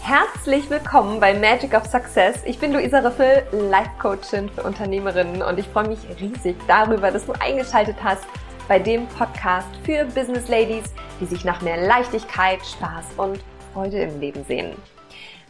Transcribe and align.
Herzlich 0.00 0.70
willkommen 0.70 1.20
bei 1.20 1.34
Magic 1.34 1.74
of 1.74 1.84
Success. 1.84 2.36
Ich 2.46 2.58
bin 2.58 2.72
Luisa 2.72 3.00
Riffel, 3.00 3.42
Life 3.52 3.90
Coachin 3.98 4.48
für 4.48 4.62
Unternehmerinnen 4.62 5.42
und 5.42 5.58
ich 5.58 5.66
freue 5.68 5.88
mich 5.88 5.98
riesig 6.18 6.56
darüber, 6.66 7.10
dass 7.10 7.26
du 7.26 7.34
eingeschaltet 7.38 7.96
hast 8.02 8.24
bei 8.66 8.78
dem 8.78 9.06
Podcast 9.08 9.68
für 9.84 10.06
Business 10.06 10.48
Ladies, 10.48 10.94
die 11.20 11.26
sich 11.26 11.44
nach 11.44 11.60
mehr 11.60 11.86
Leichtigkeit, 11.86 12.64
Spaß 12.64 13.08
und 13.18 13.44
Freude 13.74 14.04
im 14.04 14.20
Leben 14.20 14.42
sehen. 14.44 14.74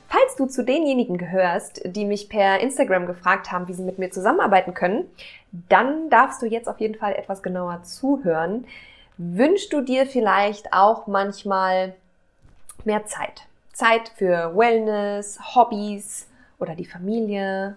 Falls 0.09 0.37
du 0.37 0.47
zu 0.47 0.65
denjenigen 0.65 1.19
gehörst, 1.19 1.83
die 1.85 2.05
mich 2.05 2.29
per 2.29 2.61
Instagram 2.61 3.07
gefragt 3.07 3.51
haben, 3.51 3.67
wie 3.69 3.75
sie 3.75 3.83
mit 3.83 3.99
mir 3.99 4.11
zusammenarbeiten 4.11 4.73
können, 4.73 5.11
dann 5.69 6.11
darfst 6.11 6.43
du 6.43 6.47
jetzt 6.47 6.69
auf 6.69 6.81
jeden 6.81 6.95
Fall 6.95 7.15
etwas 7.15 7.43
genauer 7.43 7.83
zuhören. 7.83 8.67
Wünschst 9.19 9.73
du 9.73 9.81
dir 9.81 10.07
vielleicht 10.07 10.73
auch 10.73 11.07
manchmal 11.07 11.95
mehr 12.85 13.07
Zeit? 13.07 13.47
Zeit 13.73 14.11
für 14.17 14.57
Wellness, 14.57 15.39
Hobbys 15.55 16.29
oder 16.59 16.75
die 16.75 16.87
Familie? 16.87 17.77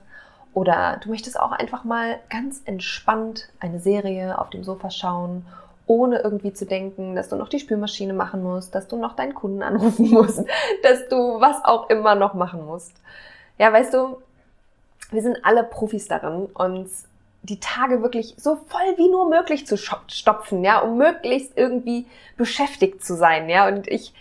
Oder 0.54 1.00
du 1.04 1.10
möchtest 1.10 1.40
auch 1.40 1.52
einfach 1.52 1.84
mal 1.84 2.20
ganz 2.30 2.62
entspannt 2.66 3.50
eine 3.60 3.80
Serie 3.80 4.40
auf 4.40 4.50
dem 4.50 4.64
Sofa 4.64 4.90
schauen 4.90 5.46
ohne 5.90 6.20
irgendwie 6.20 6.54
zu 6.54 6.68
denken, 6.68 7.16
dass 7.16 7.30
du 7.30 7.36
noch 7.36 7.50
die 7.50 7.60
Spülmaschine 7.60 8.14
machen 8.14 8.44
musst, 8.44 8.76
dass 8.76 8.88
du 8.88 8.96
noch 8.96 9.16
deinen 9.16 9.34
Kunden 9.34 9.64
anrufen 9.64 10.08
musst, 10.12 10.46
dass 10.84 11.10
du 11.10 11.42
was 11.42 11.66
auch 11.66 11.90
immer 11.90 12.14
noch 12.14 12.36
machen 12.36 12.64
musst. 12.64 12.94
Ja, 13.58 13.74
weißt 13.74 13.96
du, 13.96 14.22
wir 15.10 15.24
sind 15.24 15.40
alle 15.44 15.64
Profis 15.64 16.08
darin, 16.08 16.46
uns 16.54 17.08
die 17.42 17.60
Tage 17.60 18.04
wirklich 18.04 18.36
so 18.38 18.56
voll 18.68 18.98
wie 18.98 19.10
nur 19.10 19.30
möglich 19.30 19.66
zu 19.66 19.78
stopfen, 19.78 20.64
ja, 20.64 20.80
um 20.80 20.98
möglichst 20.98 21.58
irgendwie 21.58 22.06
beschäftigt 22.38 23.04
zu 23.04 23.16
sein, 23.16 23.50
ja. 23.50 23.68
Und 23.68 23.88
ich 23.88 24.14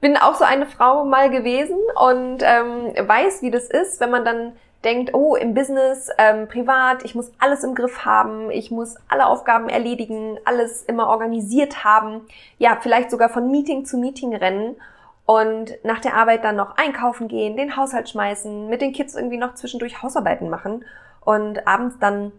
bin 0.00 0.16
auch 0.16 0.34
so 0.34 0.42
eine 0.42 0.66
Frau 0.66 1.04
mal 1.04 1.30
gewesen 1.30 1.78
und 2.00 2.38
ähm, 2.42 2.94
weiß, 2.96 3.42
wie 3.42 3.52
das 3.52 3.70
ist, 3.70 4.00
wenn 4.00 4.10
man 4.10 4.24
dann 4.24 4.54
denkt, 4.84 5.14
oh, 5.14 5.36
im 5.36 5.54
Business, 5.54 6.10
ähm, 6.18 6.48
privat, 6.48 7.04
ich 7.04 7.14
muss 7.14 7.32
alles 7.38 7.64
im 7.64 7.74
Griff 7.74 8.04
haben, 8.04 8.50
ich 8.50 8.70
muss 8.70 8.96
alle 9.08 9.26
Aufgaben 9.26 9.68
erledigen, 9.68 10.38
alles 10.44 10.82
immer 10.82 11.08
organisiert 11.08 11.84
haben, 11.84 12.22
ja, 12.58 12.78
vielleicht 12.80 13.10
sogar 13.10 13.28
von 13.28 13.50
Meeting 13.50 13.84
zu 13.84 13.96
Meeting 13.96 14.34
rennen 14.34 14.76
und 15.24 15.72
nach 15.84 16.00
der 16.00 16.14
Arbeit 16.14 16.44
dann 16.44 16.56
noch 16.56 16.76
einkaufen 16.76 17.28
gehen, 17.28 17.56
den 17.56 17.76
Haushalt 17.76 18.08
schmeißen, 18.08 18.68
mit 18.68 18.80
den 18.80 18.92
Kids 18.92 19.14
irgendwie 19.14 19.38
noch 19.38 19.54
zwischendurch 19.54 20.02
Hausarbeiten 20.02 20.50
machen 20.50 20.84
und 21.24 21.66
abends 21.66 21.98
dann 22.00 22.32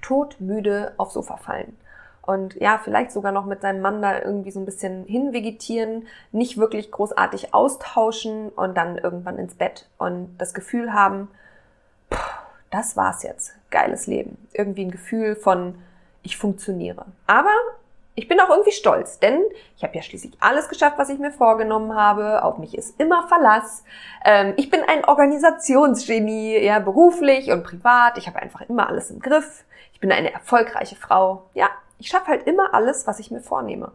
todmüde 0.00 0.94
aufs 0.96 1.14
Sofa 1.14 1.36
fallen. 1.36 1.76
Und 2.22 2.54
ja, 2.56 2.80
vielleicht 2.82 3.12
sogar 3.12 3.30
noch 3.30 3.46
mit 3.46 3.60
seinem 3.60 3.80
Mann 3.80 4.02
da 4.02 4.20
irgendwie 4.20 4.50
so 4.50 4.58
ein 4.58 4.64
bisschen 4.64 5.04
hinvegetieren, 5.04 6.08
nicht 6.32 6.58
wirklich 6.58 6.90
großartig 6.90 7.54
austauschen 7.54 8.48
und 8.48 8.76
dann 8.76 8.98
irgendwann 8.98 9.38
ins 9.38 9.54
Bett 9.54 9.88
und 9.96 10.36
das 10.38 10.52
Gefühl 10.52 10.92
haben, 10.92 11.28
das 12.70 12.96
war's 12.96 13.22
jetzt. 13.22 13.54
Geiles 13.70 14.06
Leben. 14.06 14.48
Irgendwie 14.52 14.84
ein 14.84 14.90
Gefühl 14.90 15.36
von, 15.36 15.76
ich 16.22 16.36
funktioniere. 16.36 17.06
Aber 17.26 17.52
ich 18.14 18.28
bin 18.28 18.40
auch 18.40 18.48
irgendwie 18.48 18.72
stolz, 18.72 19.18
denn 19.18 19.42
ich 19.76 19.84
habe 19.84 19.94
ja 19.94 20.02
schließlich 20.02 20.32
alles 20.40 20.68
geschafft, 20.68 20.96
was 20.98 21.10
ich 21.10 21.18
mir 21.18 21.30
vorgenommen 21.30 21.94
habe. 21.94 22.42
Auf 22.42 22.56
mich 22.58 22.76
ist 22.76 22.98
immer 22.98 23.28
Verlass. 23.28 23.84
Ähm, 24.24 24.54
ich 24.56 24.70
bin 24.70 24.80
ein 24.88 25.04
Organisationsgenie, 25.04 26.58
ja, 26.64 26.78
beruflich 26.78 27.52
und 27.52 27.62
privat. 27.62 28.16
Ich 28.16 28.26
habe 28.26 28.40
einfach 28.40 28.62
immer 28.62 28.88
alles 28.88 29.10
im 29.10 29.20
Griff. 29.20 29.64
Ich 29.92 30.00
bin 30.00 30.10
eine 30.12 30.32
erfolgreiche 30.32 30.96
Frau. 30.96 31.44
Ja, 31.52 31.68
ich 31.98 32.08
schaffe 32.08 32.28
halt 32.28 32.46
immer 32.46 32.72
alles, 32.74 33.06
was 33.06 33.18
ich 33.18 33.30
mir 33.30 33.40
vornehme. 33.40 33.92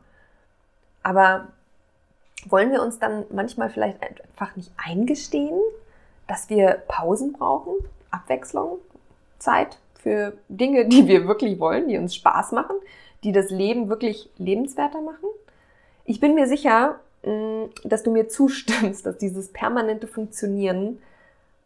Aber 1.02 1.48
wollen 2.46 2.72
wir 2.72 2.82
uns 2.82 3.00
dann 3.00 3.26
manchmal 3.32 3.70
vielleicht 3.70 4.02
einfach 4.04 4.56
nicht 4.56 4.72
eingestehen, 4.78 5.60
dass 6.28 6.50
wir 6.50 6.84
Pausen 6.88 7.34
brauchen? 7.34 7.74
Abwechslung, 8.12 8.80
Zeit 9.40 9.80
für 9.96 10.34
Dinge, 10.50 10.88
die 10.88 11.08
wir 11.08 11.28
wirklich 11.28 11.60
wollen, 11.60 11.88
die 11.88 11.98
uns 11.98 12.16
Spaß 12.16 12.52
machen, 12.52 12.76
die 13.24 13.32
das 13.32 13.50
Leben 13.50 13.90
wirklich 13.90 14.30
lebenswerter 14.38 15.02
machen. 15.02 15.30
Ich 16.06 16.20
bin 16.20 16.36
mir 16.36 16.48
sicher, 16.48 17.00
mm, 17.24 17.66
dass 17.84 18.04
du 18.04 18.12
mir 18.12 18.28
zustimmst, 18.28 19.06
dass 19.06 19.18
dieses 19.18 19.52
permanente 19.52 20.08
Funktionieren 20.08 21.02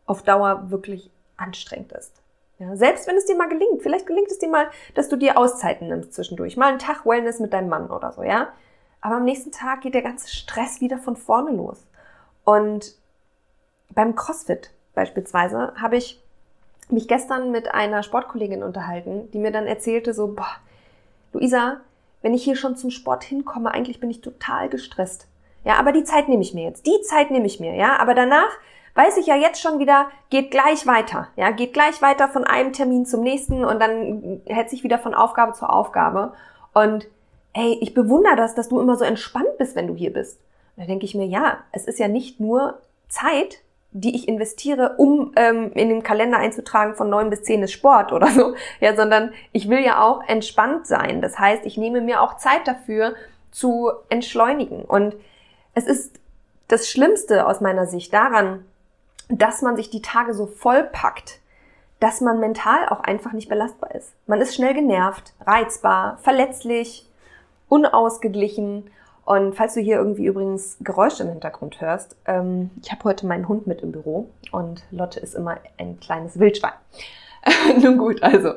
auf 0.05 0.23
Dauer 0.23 0.69
wirklich 0.69 1.09
anstrengend 1.37 1.91
ist. 1.93 2.11
Ja, 2.59 2.75
selbst 2.77 3.07
wenn 3.07 3.17
es 3.17 3.25
dir 3.25 3.35
mal 3.35 3.49
gelingt, 3.49 3.81
vielleicht 3.81 4.05
gelingt 4.05 4.31
es 4.31 4.39
dir 4.39 4.47
mal, 4.47 4.69
dass 4.93 5.09
du 5.09 5.17
dir 5.17 5.37
Auszeiten 5.37 5.89
nimmst 5.89 6.13
zwischendurch, 6.13 6.55
mal 6.55 6.69
einen 6.69 6.79
Tag 6.79 7.05
Wellness 7.05 7.39
mit 7.39 7.51
deinem 7.51 7.67
Mann 7.67 7.89
oder 7.89 8.13
so, 8.13 8.23
ja. 8.23 8.49
Aber 9.01 9.15
am 9.15 9.25
nächsten 9.25 9.51
Tag 9.51 9.81
geht 9.81 9.93
der 9.93 10.01
ganze 10.01 10.29
Stress 10.29 10.79
wieder 10.79 10.97
von 10.97 11.15
vorne 11.15 11.51
los. 11.51 11.85
Und 12.45 12.95
beim 13.93 14.15
CrossFit 14.15 14.71
beispielsweise 14.93 15.73
habe 15.75 15.97
ich 15.97 16.23
mich 16.89 17.07
gestern 17.07 17.51
mit 17.51 17.73
einer 17.73 18.03
Sportkollegin 18.03 18.63
unterhalten, 18.63 19.29
die 19.31 19.39
mir 19.39 19.51
dann 19.51 19.67
erzählte 19.67 20.13
so, 20.13 20.27
boah, 20.27 20.57
Luisa, 21.33 21.77
wenn 22.21 22.33
ich 22.33 22.43
hier 22.43 22.55
schon 22.55 22.75
zum 22.75 22.91
Sport 22.91 23.23
hinkomme, 23.23 23.71
eigentlich 23.71 23.99
bin 23.99 24.09
ich 24.09 24.21
total 24.21 24.69
gestresst. 24.69 25.27
Ja, 25.63 25.75
aber 25.75 25.91
die 25.91 26.03
Zeit 26.03 26.29
nehme 26.29 26.43
ich 26.43 26.53
mir 26.53 26.63
jetzt. 26.63 26.85
Die 26.85 27.01
Zeit 27.01 27.31
nehme 27.31 27.45
ich 27.47 27.59
mir, 27.59 27.75
ja. 27.75 27.97
Aber 27.99 28.13
danach 28.13 28.49
weiß 28.93 29.17
ich 29.17 29.25
ja 29.25 29.35
jetzt 29.35 29.61
schon 29.61 29.79
wieder, 29.79 30.09
geht 30.29 30.51
gleich 30.51 30.87
weiter. 30.87 31.27
Ja, 31.35 31.51
geht 31.51 31.73
gleich 31.73 32.01
weiter 32.01 32.29
von 32.29 32.43
einem 32.43 32.71
Termin 32.71 33.05
zum 33.05 33.21
nächsten 33.21 33.65
und 33.65 33.79
dann 33.79 34.41
hetzt 34.45 34.71
sich 34.71 34.83
wieder 34.83 34.99
von 34.99 35.13
Aufgabe 35.13 35.53
zu 35.53 35.67
Aufgabe. 35.67 36.33
Und 36.73 37.07
ey, 37.53 37.77
ich 37.81 37.93
bewundere 37.93 38.35
das, 38.35 38.55
dass 38.55 38.69
du 38.69 38.79
immer 38.79 38.95
so 38.95 39.03
entspannt 39.03 39.57
bist, 39.57 39.75
wenn 39.75 39.87
du 39.87 39.95
hier 39.95 40.13
bist. 40.13 40.39
Und 40.75 40.83
da 40.83 40.87
denke 40.87 41.05
ich 41.05 41.15
mir, 41.15 41.25
ja, 41.25 41.57
es 41.71 41.85
ist 41.85 41.99
ja 41.99 42.07
nicht 42.07 42.39
nur 42.39 42.79
Zeit, 43.07 43.59
die 43.97 44.13
ich 44.13 44.27
investiere, 44.27 44.95
um 44.97 45.31
ähm, 45.37 45.71
in 45.73 45.87
den 45.87 46.03
Kalender 46.03 46.37
einzutragen 46.37 46.95
von 46.95 47.09
neun 47.09 47.29
bis 47.29 47.43
zehn 47.43 47.63
ist 47.63 47.71
Sport 47.71 48.11
oder 48.11 48.27
so, 48.27 48.53
ja, 48.81 48.93
sondern 48.93 49.31
ich 49.53 49.69
will 49.69 49.79
ja 49.79 50.03
auch 50.03 50.21
entspannt 50.27 50.85
sein. 50.85 51.21
Das 51.21 51.39
heißt, 51.39 51.65
ich 51.65 51.77
nehme 51.77 52.01
mir 52.01 52.21
auch 52.21 52.35
Zeit 52.35 52.67
dafür 52.67 53.15
zu 53.51 53.91
entschleunigen. 54.09 54.83
Und 54.83 55.15
es 55.75 55.85
ist 55.85 56.19
das 56.67 56.89
Schlimmste 56.89 57.47
aus 57.47 57.61
meiner 57.61 57.87
Sicht 57.87 58.13
daran, 58.13 58.65
dass 59.29 59.61
man 59.61 59.77
sich 59.77 59.89
die 59.89 60.01
Tage 60.01 60.33
so 60.33 60.45
vollpackt, 60.45 61.39
dass 62.01 62.19
man 62.19 62.41
mental 62.41 62.89
auch 62.89 62.99
einfach 62.99 63.31
nicht 63.31 63.47
belastbar 63.47 63.95
ist. 63.95 64.11
Man 64.27 64.41
ist 64.41 64.55
schnell 64.55 64.73
genervt, 64.73 65.33
reizbar, 65.45 66.17
verletzlich, 66.21 67.09
unausgeglichen 67.69 68.91
und 69.25 69.55
falls 69.55 69.73
du 69.73 69.81
hier 69.81 69.97
irgendwie 69.97 70.25
übrigens 70.25 70.77
Geräusche 70.81 71.23
im 71.23 71.29
Hintergrund 71.29 71.81
hörst, 71.81 72.15
ähm, 72.27 72.69
ich 72.81 72.91
habe 72.91 73.03
heute 73.03 73.25
meinen 73.25 73.47
Hund 73.47 73.65
mit 73.65 73.81
im 73.81 73.91
Büro 73.91 74.29
und 74.51 74.83
Lotte 74.91 75.19
ist 75.19 75.33
immer 75.33 75.57
ein 75.79 75.99
kleines 75.99 76.39
Wildschwein. 76.39 76.73
Nun 77.81 77.97
gut, 77.97 78.21
also. 78.21 78.53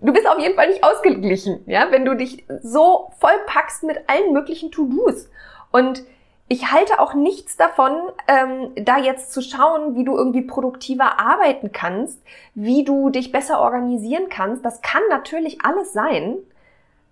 Du 0.00 0.12
bist 0.12 0.28
auf 0.28 0.40
jeden 0.40 0.56
Fall 0.56 0.68
nicht 0.68 0.82
ausgeglichen, 0.82 1.62
ja, 1.66 1.86
wenn 1.90 2.04
du 2.04 2.16
dich 2.16 2.44
so 2.62 3.12
vollpackst 3.20 3.84
mit 3.84 3.98
allen 4.08 4.32
möglichen 4.32 4.72
To-Dos. 4.72 5.30
Und 5.70 6.02
ich 6.48 6.72
halte 6.72 6.98
auch 6.98 7.14
nichts 7.14 7.56
davon, 7.56 7.92
ähm, 8.26 8.72
da 8.84 8.98
jetzt 8.98 9.32
zu 9.32 9.40
schauen, 9.40 9.94
wie 9.94 10.04
du 10.04 10.16
irgendwie 10.16 10.42
produktiver 10.42 11.20
arbeiten 11.20 11.70
kannst, 11.70 12.20
wie 12.54 12.84
du 12.84 13.10
dich 13.10 13.30
besser 13.30 13.60
organisieren 13.60 14.28
kannst. 14.28 14.64
Das 14.64 14.82
kann 14.82 15.02
natürlich 15.08 15.64
alles 15.64 15.92
sein, 15.92 16.38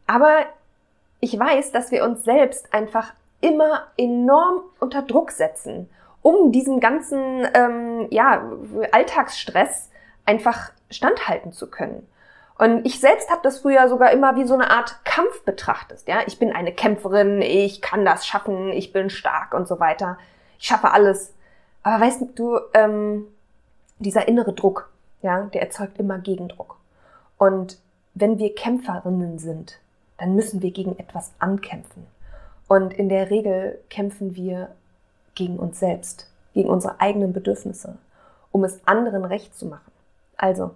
aber 0.08 0.46
ich 1.20 1.38
weiß, 1.38 1.72
dass 1.72 1.90
wir 1.90 2.04
uns 2.04 2.24
selbst 2.24 2.72
einfach 2.72 3.12
immer 3.40 3.86
enorm 3.96 4.62
unter 4.78 5.02
Druck 5.02 5.30
setzen, 5.30 5.88
um 6.22 6.52
diesen 6.52 6.80
ganzen 6.80 7.46
ähm, 7.54 8.06
ja, 8.10 8.42
Alltagsstress 8.92 9.90
einfach 10.26 10.70
standhalten 10.90 11.52
zu 11.52 11.70
können. 11.70 12.06
Und 12.58 12.84
ich 12.84 13.00
selbst 13.00 13.30
habe 13.30 13.40
das 13.42 13.60
früher 13.60 13.88
sogar 13.88 14.10
immer 14.12 14.36
wie 14.36 14.44
so 14.44 14.52
eine 14.52 14.70
Art 14.70 15.02
Kampf 15.04 15.44
betrachtet. 15.44 16.02
Ja, 16.06 16.18
ich 16.26 16.38
bin 16.38 16.52
eine 16.52 16.72
Kämpferin, 16.72 17.40
ich 17.40 17.80
kann 17.80 18.04
das 18.04 18.26
schaffen, 18.26 18.68
ich 18.72 18.92
bin 18.92 19.08
stark 19.08 19.54
und 19.54 19.66
so 19.66 19.80
weiter. 19.80 20.18
Ich 20.58 20.66
schaffe 20.66 20.90
alles. 20.90 21.34
Aber 21.82 22.04
weißt 22.04 22.22
du, 22.34 22.58
ähm, 22.74 23.26
dieser 23.98 24.28
innere 24.28 24.52
Druck, 24.52 24.90
ja, 25.22 25.44
der 25.44 25.62
erzeugt 25.62 25.98
immer 25.98 26.18
Gegendruck. 26.18 26.76
Und 27.38 27.78
wenn 28.12 28.38
wir 28.38 28.54
Kämpferinnen 28.54 29.38
sind, 29.38 29.78
dann 30.20 30.34
müssen 30.34 30.62
wir 30.62 30.70
gegen 30.70 30.98
etwas 30.98 31.32
ankämpfen. 31.38 32.06
Und 32.68 32.92
in 32.92 33.08
der 33.08 33.30
Regel 33.30 33.80
kämpfen 33.88 34.36
wir 34.36 34.68
gegen 35.34 35.58
uns 35.58 35.80
selbst, 35.80 36.30
gegen 36.54 36.68
unsere 36.68 37.00
eigenen 37.00 37.32
Bedürfnisse, 37.32 37.96
um 38.52 38.62
es 38.62 38.80
anderen 38.86 39.24
recht 39.24 39.56
zu 39.58 39.66
machen. 39.66 39.90
Also, 40.36 40.72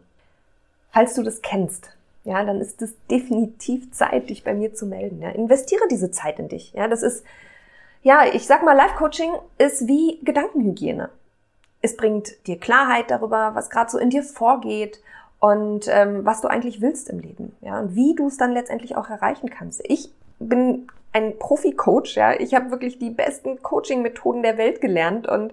falls 0.90 1.14
du 1.14 1.22
das 1.22 1.42
kennst, 1.42 1.90
ja, 2.24 2.42
dann 2.42 2.60
ist 2.60 2.80
es 2.80 2.94
definitiv 3.10 3.92
Zeit, 3.92 4.30
dich 4.30 4.44
bei 4.44 4.54
mir 4.54 4.74
zu 4.74 4.86
melden. 4.86 5.20
Ja. 5.20 5.28
Investiere 5.28 5.86
diese 5.90 6.10
Zeit 6.10 6.38
in 6.38 6.48
dich. 6.48 6.72
Ja, 6.72 6.88
das 6.88 7.02
ist, 7.02 7.22
ja, 8.02 8.24
ich 8.32 8.46
sag 8.46 8.64
mal, 8.64 8.74
Life 8.74 8.96
Coaching 8.96 9.32
ist 9.58 9.86
wie 9.86 10.20
Gedankenhygiene. 10.22 11.10
Es 11.82 11.98
bringt 11.98 12.46
dir 12.46 12.58
Klarheit 12.58 13.10
darüber, 13.10 13.54
was 13.54 13.68
gerade 13.68 13.90
so 13.90 13.98
in 13.98 14.08
dir 14.08 14.22
vorgeht 14.22 15.00
und 15.44 15.88
ähm, 15.88 16.24
was 16.24 16.40
du 16.40 16.48
eigentlich 16.48 16.80
willst 16.80 17.10
im 17.10 17.18
Leben, 17.18 17.54
ja, 17.60 17.78
und 17.78 17.94
wie 17.94 18.14
du 18.14 18.28
es 18.28 18.38
dann 18.38 18.52
letztendlich 18.52 18.96
auch 18.96 19.10
erreichen 19.10 19.50
kannst. 19.50 19.82
Ich 19.84 20.08
bin 20.38 20.86
ein 21.12 21.38
Profi-Coach, 21.38 22.16
ja, 22.16 22.32
ich 22.32 22.54
habe 22.54 22.70
wirklich 22.70 22.98
die 22.98 23.10
besten 23.10 23.62
Coaching-Methoden 23.62 24.42
der 24.42 24.56
Welt 24.56 24.80
gelernt 24.80 25.28
und 25.28 25.52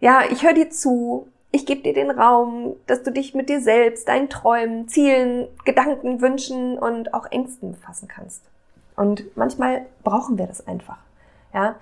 ja, 0.00 0.22
ich 0.28 0.42
höre 0.42 0.52
dir 0.52 0.70
zu, 0.70 1.28
ich 1.52 1.64
gebe 1.64 1.82
dir 1.82 1.94
den 1.94 2.10
Raum, 2.10 2.74
dass 2.88 3.04
du 3.04 3.12
dich 3.12 3.36
mit 3.36 3.48
dir 3.48 3.60
selbst, 3.60 4.08
deinen 4.08 4.30
Träumen, 4.30 4.88
Zielen, 4.88 5.46
Gedanken, 5.64 6.20
Wünschen 6.20 6.76
und 6.76 7.14
auch 7.14 7.30
Ängsten 7.30 7.70
befassen 7.70 8.08
kannst. 8.08 8.42
Und 8.96 9.24
manchmal 9.36 9.86
brauchen 10.02 10.38
wir 10.38 10.48
das 10.48 10.66
einfach, 10.66 10.98
ja. 11.54 11.76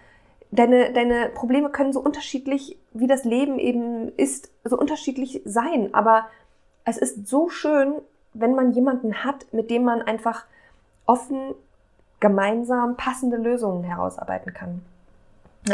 Deine, 0.51 0.93
deine 0.93 1.31
Probleme 1.31 1.71
können 1.71 1.95
so 1.95 2.01
unterschiedlich, 2.01 2.79
wie 2.93 3.07
das 3.07 3.25
Leben 3.25 3.59
eben 3.59 4.13
ist, 4.17 4.51
so 4.65 4.79
unterschiedlich 4.79 5.41
sein, 5.47 5.93
aber 5.93 6.27
es 6.87 6.97
ist 6.97 7.29
so 7.29 7.51
schön, 7.51 7.95
wenn 8.33 8.55
man 8.55 8.73
jemanden 8.73 9.25
hat, 9.25 9.53
mit 9.53 9.71
dem 9.71 9.85
man 9.85 10.03
einfach 10.03 10.45
offen 11.05 11.55
gemeinsam 12.21 12.97
passende 12.97 13.37
Lösungen 13.37 13.85
herausarbeiten 13.85 14.55
kann. 14.55 14.83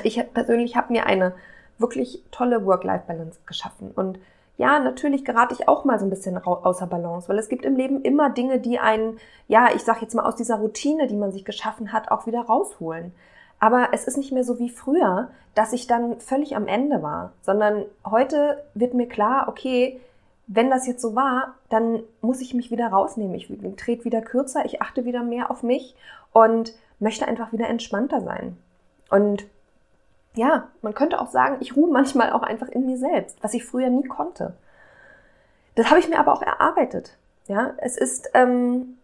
Ich 0.03 0.21
persönlich 0.33 0.75
habe 0.75 0.93
mir 0.93 1.07
eine 1.07 1.35
wirklich 1.79 2.23
tolle 2.31 2.65
Work-Life-Balance 2.65 3.41
geschaffen. 3.47 3.93
Und 3.95 4.19
ja, 4.57 4.79
natürlich 4.79 5.25
gerate 5.25 5.55
ich 5.55 5.69
auch 5.69 5.85
mal 5.85 5.99
so 5.99 6.07
ein 6.07 6.11
bisschen 6.11 6.37
außer 6.39 6.87
Balance, 6.87 7.29
weil 7.29 7.39
es 7.39 7.49
gibt 7.49 7.65
im 7.65 7.77
Leben 7.77 8.03
immer 8.03 8.31
Dinge, 8.31 8.59
die 8.59 8.79
einen, 8.79 9.19
ja, 9.49 9.69
ich 9.75 9.83
sag 9.83 10.01
jetzt 10.01 10.15
mal 10.15 10.25
aus 10.25 10.37
dieser 10.37 10.57
Routine, 10.57 11.07
die 11.07 11.17
man 11.17 11.33
sich 11.33 11.45
geschaffen 11.45 11.93
hat, 11.93 12.11
auch 12.11 12.27
wieder 12.27 12.41
rausholen. 12.41 13.13
Aber 13.59 13.89
es 13.93 14.05
ist 14.05 14.17
nicht 14.17 14.33
mehr 14.33 14.45
so 14.45 14.59
wie 14.59 14.71
früher, 14.71 15.29
dass 15.55 15.73
ich 15.73 15.87
dann 15.87 16.21
völlig 16.21 16.57
am 16.57 16.67
Ende 16.67 17.03
war, 17.03 17.33
sondern 17.43 17.85
heute 18.09 18.65
wird 18.75 18.95
mir 18.95 19.09
klar, 19.09 19.47
okay, 19.49 20.01
wenn 20.47 20.71
das 20.71 20.87
jetzt 20.87 21.03
so 21.03 21.15
war, 21.15 21.55
dann 21.69 22.03
muss 22.21 22.41
ich 22.41 22.55
mich 22.55 22.71
wieder 22.71 22.89
rausnehmen. 22.89 23.35
Ich 23.35 23.49
trete 23.77 24.05
wieder 24.05 24.21
kürzer, 24.21 24.65
ich 24.65 24.83
achte 24.83 25.05
wieder 25.05 25.23
mehr 25.23 25.51
auf 25.51 25.63
mich 25.63 25.95
und 26.33 26.75
möchte 26.99 27.27
einfach 27.27 27.53
wieder 27.53 27.69
entspannter 27.69 28.21
sein. 28.21 28.57
Und 29.11 29.45
ja, 30.35 30.69
man 30.81 30.95
könnte 30.95 31.21
auch 31.21 31.31
sagen, 31.31 31.59
ich 31.61 31.77
ruhe 31.77 31.91
manchmal 31.91 32.33
auch 32.33 32.43
einfach 32.43 32.69
in 32.69 32.87
mir 32.87 32.97
selbst, 32.97 33.43
was 33.43 33.55
ich 33.55 33.65
früher 33.65 33.91
nie 33.91 34.07
konnte. 34.07 34.55
Das 35.75 35.91
habe 35.91 36.01
ich 36.01 36.09
mir 36.09 36.19
aber 36.19 36.33
auch 36.33 36.43
erarbeitet. 36.43 37.17
Ja, 37.49 37.75
es 37.79 37.97
ist 37.97 38.31
ähm, 38.35 38.99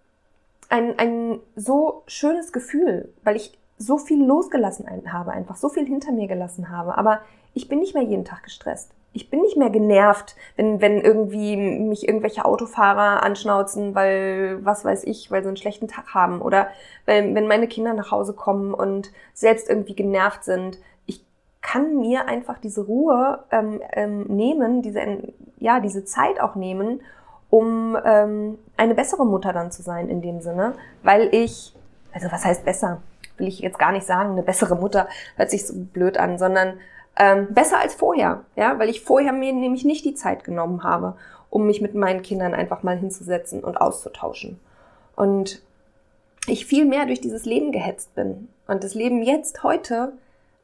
ein, 0.69 0.99
ein 0.99 1.41
so 1.56 2.02
schönes 2.06 2.52
Gefühl, 2.52 3.12
weil 3.25 3.37
ich 3.37 3.58
so 3.79 3.99
viel 3.99 4.25
losgelassen 4.25 4.87
habe, 5.12 5.32
einfach 5.32 5.56
so 5.56 5.69
viel 5.69 5.87
hinter 5.87 6.12
mir 6.12 6.29
gelassen 6.29 6.70
habe. 6.70 6.96
Aber 6.99 7.20
ich 7.55 7.69
bin 7.69 7.79
nicht 7.79 7.94
mehr 7.94 8.02
jeden 8.02 8.25
Tag 8.25 8.43
gestresst 8.43 8.93
ich 9.19 9.31
bin 9.31 9.41
nicht 9.41 9.56
mehr 9.56 9.70
genervt, 9.70 10.37
wenn, 10.55 10.81
wenn 10.81 11.00
irgendwie 11.00 11.56
mich 11.56 12.06
irgendwelche 12.06 12.44
Autofahrer 12.44 13.25
anschnauzen, 13.25 13.97
weil, 13.97 14.65
was 14.65 14.85
weiß 14.85 15.03
ich, 15.05 15.29
weil 15.32 15.43
sie 15.43 15.49
einen 15.49 15.56
schlechten 15.56 15.88
Tag 15.88 16.15
haben 16.15 16.41
oder 16.41 16.69
wenn, 17.05 17.35
wenn 17.35 17.49
meine 17.49 17.67
Kinder 17.67 17.94
nach 17.94 18.12
Hause 18.12 18.32
kommen 18.32 18.75
und 18.75 19.11
selbst 19.35 19.69
irgendwie 19.69 19.97
genervt 19.97 20.44
sind. 20.44 20.79
Ich 21.05 21.25
kann 21.62 21.99
mir 21.99 22.29
einfach 22.29 22.59
diese 22.59 22.87
Ruhe 22.87 23.43
ähm, 23.50 23.81
ähm, 23.93 24.23
nehmen, 24.29 24.82
diese, 24.82 25.00
ja, 25.59 25.81
diese 25.81 26.05
Zeit 26.05 26.41
auch 26.41 26.55
nehmen, 26.55 27.00
um 27.50 27.99
ähm, 28.05 28.56
eine 28.76 28.94
bessere 28.94 29.26
Mutter 29.26 29.53
dann 29.53 29.73
zu 29.73 29.82
sein 29.82 30.09
in 30.09 30.23
dem 30.23 30.41
Sinne, 30.41 30.75
weil 31.03 31.29
ich, 31.35 31.75
also 32.12 32.31
was 32.31 32.44
heißt 32.44 32.65
besser? 32.65 33.03
Will 33.37 33.49
ich 33.49 33.59
jetzt 33.59 33.81
gar 33.81 33.91
nicht 33.91 34.06
sagen, 34.06 34.32
eine 34.32 34.44
bessere 34.44 34.76
Mutter 34.76 35.09
hört 35.37 35.50
sich 35.50 35.67
so 35.67 35.75
blöd 35.76 36.19
an, 36.19 36.38
sondern 36.38 36.75
ähm, 37.19 37.49
besser 37.50 37.81
als 37.81 37.94
vorher, 37.94 38.44
ja, 38.56 38.79
weil 38.79 38.88
ich 38.88 39.03
vorher 39.03 39.32
mir 39.32 39.53
nämlich 39.53 39.85
nicht 39.85 40.05
die 40.05 40.15
Zeit 40.15 40.44
genommen 40.44 40.85
habe, 40.85 41.17
um 41.50 41.67
mich 41.67 41.81
mit 41.81 41.94
meinen 41.94 42.23
Kindern 42.23 42.55
einfach 42.55 42.82
mal 42.82 42.97
hinzusetzen 42.97 43.65
und 43.65 43.81
auszutauschen. 43.81 44.61
Und 45.17 45.61
ich 46.47 46.65
viel 46.65 46.85
mehr 46.85 47.06
durch 47.06 47.20
dieses 47.20 47.44
Leben 47.44 47.73
gehetzt 47.73 48.15
bin. 48.15 48.49
Und 48.67 48.85
das 48.85 48.94
Leben 48.94 49.23
jetzt, 49.23 49.62
heute, 49.65 50.12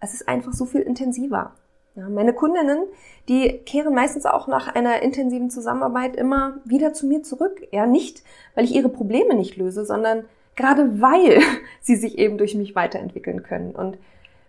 es 0.00 0.14
ist 0.14 0.28
einfach 0.28 0.52
so 0.52 0.64
viel 0.64 0.80
intensiver. 0.80 1.52
Ja, 1.96 2.08
meine 2.08 2.32
Kundinnen, 2.32 2.84
die 3.28 3.58
kehren 3.58 3.94
meistens 3.94 4.26
auch 4.26 4.46
nach 4.46 4.74
einer 4.74 5.02
intensiven 5.02 5.50
Zusammenarbeit 5.50 6.16
immer 6.16 6.58
wieder 6.64 6.92
zu 6.92 7.06
mir 7.06 7.22
zurück. 7.22 7.66
Ja, 7.72 7.86
nicht, 7.86 8.22
weil 8.54 8.64
ich 8.64 8.74
ihre 8.74 8.88
Probleme 8.88 9.34
nicht 9.34 9.56
löse, 9.56 9.84
sondern 9.84 10.24
gerade 10.56 11.00
weil 11.00 11.40
sie 11.80 11.96
sich 11.96 12.18
eben 12.18 12.38
durch 12.38 12.54
mich 12.54 12.74
weiterentwickeln 12.74 13.42
können. 13.42 13.74
Und 13.74 13.98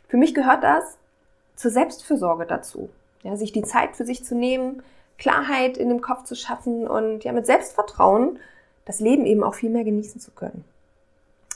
für 0.07 0.17
mich 0.17 0.33
gehört 0.33 0.63
das 0.63 0.97
zur 1.55 1.71
Selbstfürsorge 1.71 2.45
dazu. 2.45 2.89
Ja, 3.23 3.35
sich 3.35 3.51
die 3.51 3.63
Zeit 3.63 3.95
für 3.95 4.05
sich 4.05 4.23
zu 4.23 4.35
nehmen, 4.35 4.83
Klarheit 5.17 5.77
in 5.77 5.89
dem 5.89 6.01
Kopf 6.01 6.23
zu 6.23 6.35
schaffen 6.35 6.87
und 6.87 7.23
ja, 7.23 7.31
mit 7.31 7.45
Selbstvertrauen 7.45 8.39
das 8.85 8.99
Leben 8.99 9.25
eben 9.25 9.43
auch 9.43 9.55
viel 9.55 9.69
mehr 9.69 9.83
genießen 9.83 10.21
zu 10.21 10.31
können. 10.31 10.63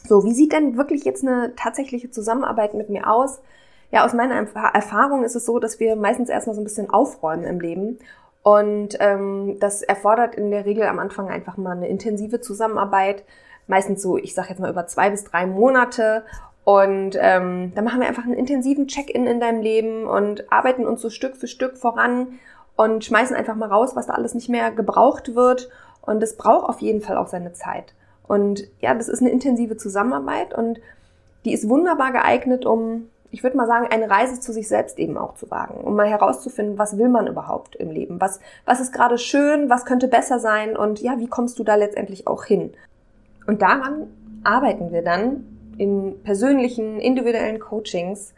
So, 0.07 0.23
wie 0.23 0.33
sieht 0.33 0.53
denn 0.53 0.77
wirklich 0.77 1.03
jetzt 1.03 1.25
eine 1.25 1.53
tatsächliche 1.55 2.09
Zusammenarbeit 2.09 2.73
mit 2.73 2.89
mir 2.89 3.09
aus? 3.09 3.39
Ja, 3.91 4.05
aus 4.05 4.13
meiner 4.13 4.35
Erfahrung 4.35 5.23
ist 5.23 5.35
es 5.35 5.45
so, 5.45 5.59
dass 5.59 5.79
wir 5.79 5.95
meistens 5.95 6.29
erstmal 6.29 6.55
so 6.55 6.61
ein 6.61 6.65
bisschen 6.65 6.89
aufräumen 6.89 7.43
im 7.43 7.59
Leben. 7.59 7.99
Und 8.43 8.97
ähm, 8.99 9.57
das 9.59 9.81
erfordert 9.81 10.35
in 10.35 10.51
der 10.51 10.65
Regel 10.65 10.83
am 10.83 10.99
Anfang 10.99 11.29
einfach 11.29 11.57
mal 11.57 11.75
eine 11.75 11.87
intensive 11.87 12.39
Zusammenarbeit. 12.39 13.23
Meistens 13.67 14.01
so, 14.01 14.17
ich 14.17 14.33
sage 14.33 14.49
jetzt 14.49 14.59
mal 14.59 14.71
über 14.71 14.87
zwei 14.87 15.09
bis 15.09 15.23
drei 15.25 15.45
Monate. 15.45 16.23
Und 16.69 17.17
ähm, 17.19 17.71
dann 17.73 17.83
machen 17.83 17.99
wir 17.99 18.07
einfach 18.07 18.25
einen 18.25 18.35
intensiven 18.35 18.87
Check-in 18.87 19.25
in 19.25 19.39
deinem 19.39 19.63
Leben 19.63 20.05
und 20.05 20.51
arbeiten 20.51 20.85
uns 20.85 21.01
so 21.01 21.09
Stück 21.09 21.35
für 21.35 21.47
Stück 21.47 21.77
voran 21.77 22.37
und 22.75 23.03
schmeißen 23.03 23.35
einfach 23.35 23.55
mal 23.55 23.69
raus, 23.69 23.95
was 23.95 24.05
da 24.05 24.13
alles 24.13 24.35
nicht 24.35 24.49
mehr 24.49 24.69
gebraucht 24.69 25.33
wird. 25.33 25.71
Und 26.03 26.21
es 26.21 26.37
braucht 26.37 26.69
auf 26.69 26.79
jeden 26.79 27.01
Fall 27.01 27.17
auch 27.17 27.25
seine 27.25 27.53
Zeit. 27.53 27.95
Und 28.27 28.65
ja, 28.81 28.93
das 28.93 29.07
ist 29.07 29.19
eine 29.19 29.31
intensive 29.31 29.77
Zusammenarbeit 29.77 30.53
und 30.53 30.79
die 31.43 31.53
ist 31.53 31.67
wunderbar 31.67 32.11
geeignet, 32.11 32.67
um, 32.67 33.09
ich 33.31 33.41
würde 33.41 33.57
mal 33.57 33.65
sagen, 33.65 33.87
eine 33.89 34.07
Reise 34.07 34.39
zu 34.39 34.53
sich 34.53 34.67
selbst 34.67 34.99
eben 34.99 35.17
auch 35.17 35.33
zu 35.33 35.49
wagen, 35.49 35.83
um 35.83 35.95
mal 35.95 36.07
herauszufinden, 36.07 36.77
was 36.77 36.99
will 36.99 37.09
man 37.09 37.25
überhaupt 37.25 37.77
im 37.77 37.89
Leben? 37.89 38.21
Was, 38.21 38.41
was 38.65 38.79
ist 38.79 38.93
gerade 38.93 39.17
schön? 39.17 39.71
Was 39.71 39.85
könnte 39.85 40.07
besser 40.07 40.37
sein? 40.37 40.77
Und 40.77 41.01
ja, 41.01 41.17
wie 41.17 41.29
kommst 41.29 41.57
du 41.57 41.63
da 41.63 41.73
letztendlich 41.73 42.27
auch 42.27 42.43
hin? 42.43 42.73
Und 43.47 43.63
daran 43.63 44.05
arbeiten 44.43 44.91
wir 44.91 45.01
dann 45.01 45.58
in 45.79 46.21
persönlichen, 46.23 46.99
individuellen 46.99 47.59
Coachings 47.59 48.33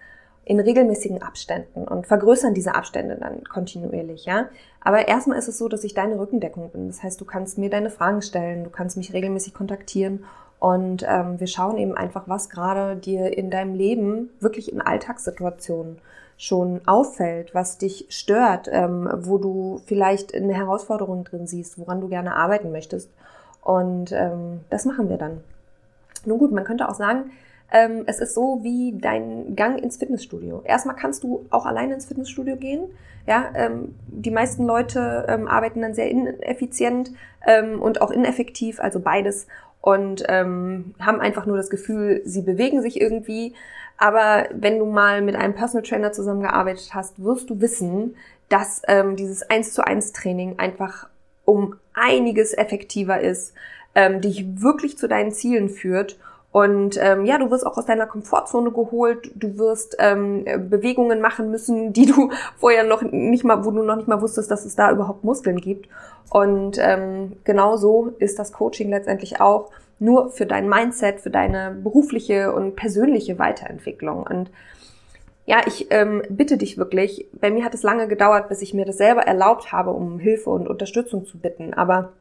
in 0.46 0.60
regelmäßigen 0.60 1.22
Abständen 1.22 1.84
und 1.84 2.08
vergrößern 2.08 2.54
diese 2.54 2.76
Abstände 2.76 3.16
dann 3.16 3.44
kontinuierlich, 3.44 4.26
ja. 4.26 4.48
Aber 4.80 5.08
erstmal 5.08 5.38
ist 5.38 5.48
es 5.48 5.58
so, 5.58 5.68
dass 5.68 5.84
ich 5.84 5.94
deine 5.94 6.20
Rückendeckung 6.20 6.70
bin. 6.70 6.88
Das 6.88 7.04
heißt, 7.04 7.22
du 7.22 7.26
kannst 7.26 7.58
mir 7.58 7.70
deine 7.70 7.90
Fragen 7.90 8.22
stellen, 8.22 8.64
du 8.64 8.70
kannst 8.70 8.98
mich 8.98 9.14
regelmäßig 9.14 9.54
kontaktieren 9.54 10.26
und 10.60 11.06
ähm, 11.08 11.40
wir 11.40 11.48
schauen 11.48 11.78
eben 11.78 11.96
einfach, 11.96 12.24
was 12.28 12.50
gerade 12.50 12.96
dir 12.96 13.36
in 13.38 13.50
deinem 13.50 13.76
Leben 13.76 14.30
wirklich 14.40 14.72
in 14.72 14.82
Alltagssituationen 14.82 15.98
schon 16.38 16.82
auffällt, 16.86 17.54
was 17.54 17.78
dich 17.78 18.06
stört, 18.10 18.68
ähm, 18.72 19.10
wo 19.22 19.38
du 19.38 19.82
vielleicht 19.86 20.34
eine 20.34 20.54
Herausforderung 20.54 21.24
drin 21.24 21.48
siehst, 21.48 21.80
woran 21.80 22.02
du 22.02 22.08
gerne 22.08 22.36
arbeiten 22.36 22.72
möchtest. 22.72 23.10
Und 23.62 24.12
ähm, 24.12 24.62
das 24.70 24.86
machen 24.86 25.10
wir 25.10 25.18
dann. 25.18 25.42
Nun 26.26 26.40
gut, 26.40 26.52
man 26.52 26.64
könnte 26.64 26.88
auch 26.88 26.96
sagen, 26.96 27.32
ähm, 27.72 28.04
es 28.06 28.20
ist 28.20 28.34
so 28.34 28.60
wie 28.64 28.98
dein 28.98 29.56
Gang 29.56 29.82
ins 29.82 29.98
Fitnessstudio. 29.98 30.62
Erstmal 30.66 30.96
kannst 30.96 31.24
du 31.24 31.46
auch 31.50 31.66
alleine 31.66 31.94
ins 31.94 32.06
Fitnessstudio 32.06 32.58
gehen. 32.58 32.84
Ja, 33.28 33.50
ähm, 33.56 33.96
die 34.08 34.32
meisten 34.32 34.66
Leute 34.66 35.26
ähm, 35.30 35.48
arbeiten 35.48 35.82
dann 35.82 35.94
sehr 35.94 36.10
ineffizient 36.10 37.12
ähm, 37.46 37.82
und 37.82 38.02
auch 38.02 38.12
ineffektiv, 38.12 38.80
also 38.80 39.00
beides 39.00 39.48
und 39.80 40.24
ähm, 40.28 40.94
haben 41.00 41.20
einfach 41.20 41.46
nur 41.46 41.58
das 41.58 41.70
Gefühl, 41.70 42.22
sie 42.26 42.42
bewegen 42.42 42.82
sich 42.82 43.00
irgendwie. 43.00 43.54
Aber 43.98 44.46
wenn 44.54 44.80
du 44.80 44.86
mal 44.86 45.22
mit 45.22 45.36
einem 45.36 45.54
Personal 45.54 45.88
Trainer 45.88 46.12
zusammengearbeitet 46.12 46.92
hast, 46.94 47.24
wirst 47.24 47.50
du 47.50 47.62
wissen, 47.62 48.16
dass 48.50 48.82
ähm, 48.88 49.16
dieses 49.16 49.44
1 49.44 49.74
zu 49.74 49.86
1 49.86 50.14
Training 50.14 50.60
einfach 50.60 51.08
um 51.46 51.76
einiges 51.94 52.54
effektiver 52.54 53.20
ist, 53.20 53.54
ähm, 53.96 54.22
dich 54.22 54.62
wirklich 54.62 54.98
zu 54.98 55.08
deinen 55.08 55.32
Zielen 55.32 55.70
führt. 55.70 56.18
Und 56.52 56.98
ähm, 57.02 57.26
ja, 57.26 57.38
du 57.38 57.50
wirst 57.50 57.66
auch 57.66 57.78
aus 57.78 57.86
deiner 57.86 58.08
Komfortzone 58.08 58.72
geholt. 58.72 59.32
Du 59.36 59.58
wirst 59.58 59.96
ähm, 60.00 60.44
Bewegungen 60.70 61.22
machen 61.22 61.50
müssen, 61.50 61.94
die 61.94 62.06
du 62.06 62.32
vorher 62.58 62.84
noch 62.84 63.02
nicht 63.02 63.44
mal, 63.44 63.66
wo 63.66 63.72
du 63.72 63.84
noch 63.84 63.96
nicht 63.96 64.08
mal 64.08 64.22
wusstest, 64.22 64.52
dass 64.52 64.66
es 64.66 64.76
da 64.76 64.92
überhaupt 64.92 65.24
Muskeln 65.24 65.58
gibt. 65.58 65.88
Und 66.30 66.78
ähm, 66.80 67.34
genau 67.44 67.78
so 67.78 68.14
ist 68.20 68.40
das 68.40 68.52
Coaching 68.52 68.90
letztendlich 68.90 69.42
auch 69.42 69.72
nur 70.00 70.32
für 70.32 70.46
dein 70.46 70.68
Mindset, 70.68 71.22
für 71.22 71.30
deine 71.30 71.72
berufliche 71.72 72.54
und 72.54 72.76
persönliche 72.76 73.38
Weiterentwicklung. 73.38 74.26
Und 74.28 74.50
ja, 75.46 75.62
ich 75.66 75.88
ähm, 75.92 76.24
bitte 76.30 76.58
dich 76.58 76.78
wirklich. 76.78 77.28
Bei 77.34 77.52
mir 77.52 77.64
hat 77.64 77.74
es 77.74 77.84
lange 77.84 78.08
gedauert, 78.08 78.50
bis 78.50 78.62
ich 78.62 78.74
mir 78.74 78.86
das 78.86 78.98
selber 78.98 79.22
erlaubt 79.22 79.72
habe, 79.72 79.92
um 79.92 80.20
Hilfe 80.20 80.50
und 80.50 80.68
Unterstützung 80.68 81.26
zu 81.26 81.38
bitten. 81.38 81.74
Aber 81.74 82.14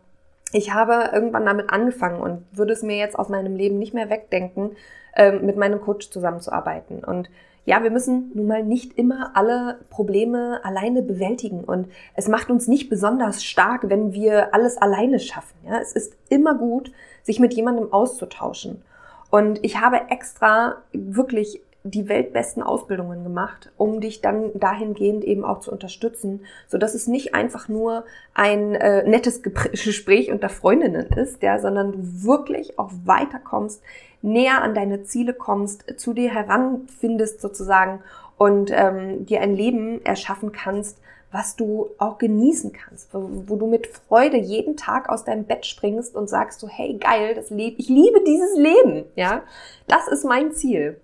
ich 0.53 0.73
habe 0.75 1.11
irgendwann 1.13 1.47
damit 1.47 1.71
angefangen 1.71 2.21
und 2.21 2.45
würde 2.53 2.73
es 2.73 2.83
mir 2.83 2.97
jetzt 2.97 3.19
aus 3.19 3.29
meinem 3.29 3.57
Leben 3.57 3.79
nicht 3.79 3.95
mehr 3.95 4.11
wegdenken, 4.11 4.77
ähm, 5.15 5.45
mit 5.45 5.57
meinem 5.57 5.81
Coach 5.81 6.11
zusammenzuarbeiten. 6.11 7.05
Und 7.05 7.31
ja, 7.65 7.83
wir 7.83 7.91
müssen 7.91 8.33
nun 8.35 8.47
mal 8.47 8.65
nicht 8.65 8.97
immer 8.99 9.33
alle 9.35 9.81
Probleme 9.91 10.61
alleine 10.65 11.03
bewältigen 11.03 11.63
und 11.63 11.89
es 12.15 12.27
macht 12.27 12.51
uns 12.51 12.69
nicht 12.69 12.89
besonders 12.89 13.45
stark, 13.45 13.89
wenn 13.89 14.13
wir 14.13 14.55
alles 14.55 14.79
alleine 14.79 15.21
schaffen. 15.21 15.57
Ja, 15.67 15.79
es 15.79 15.93
ist 15.93 16.17
immer 16.29 16.55
gut, 16.55 16.91
sich 17.23 17.39
mit 17.39 17.55
jemandem 17.55 17.93
auszutauschen. 17.93 18.83
Und 19.31 19.65
ich 19.65 19.81
habe 19.81 20.09
extra 20.09 20.77
wirklich 20.93 21.61
die 21.83 22.09
weltbesten 22.09 22.63
Ausbildungen 22.63 23.23
gemacht, 23.25 23.73
um 23.77 24.01
dich 24.01 24.21
dann 24.21 24.51
dahingehend 24.55 25.25
eben 25.25 25.45
auch 25.45 25.61
zu 25.61 25.73
unterstützen, 25.73 26.41
so 26.69 26.77
dass 26.77 26.95
es 26.95 27.07
nicht 27.07 27.35
einfach 27.35 27.69
nur 27.69 28.05
ein 28.35 28.75
äh, 28.75 29.09
nettes 29.09 29.43
Gespräch 29.43 30.31
unter 30.31 30.49
Freundinnen 30.49 31.07
ist, 31.07 31.43
ja, 31.43 31.59
sondern 31.59 31.93
du 31.93 31.99
wirklich 32.25 32.79
auch 32.79 32.91
weiterkommst, 33.05 33.83
näher 34.23 34.63
an 34.63 34.75
deine 34.75 35.05
Ziele 35.05 35.33
kommst, 35.33 35.99
zu 35.99 36.13
dir 36.13 36.31
heranfindest 36.31 37.41
sozusagen 37.41 38.01
und 38.37 38.71
ähm, 38.75 39.25
dir 39.25 39.41
ein 39.41 39.55
Leben 39.55 40.05
erschaffen 40.05 40.53
kannst, 40.53 40.99
was 41.33 41.57
du 41.57 41.91
auch 41.99 42.19
genießen 42.19 42.73
kannst, 42.73 43.15
wo, 43.15 43.29
wo, 43.47 43.57
du 43.57 43.67
mit 43.67 43.87
Freude 43.87 44.37
jeden 44.37 44.77
Tag 44.77 45.09
aus 45.09 45.25
deinem 45.25 45.45
Bett 45.45 45.65
springst 45.65 46.15
und 46.17 46.29
sagst 46.29 46.61
so, 46.61 46.69
hey 46.69 46.99
geil, 46.99 47.35
das 47.35 47.51
Leben, 47.51 47.77
ich 47.79 47.89
liebe 47.89 48.23
dieses 48.27 48.57
Leben, 48.57 49.05
ja, 49.15 49.43
das 49.87 50.09
ist 50.09 50.25
mein 50.25 50.53
Ziel. 50.53 51.01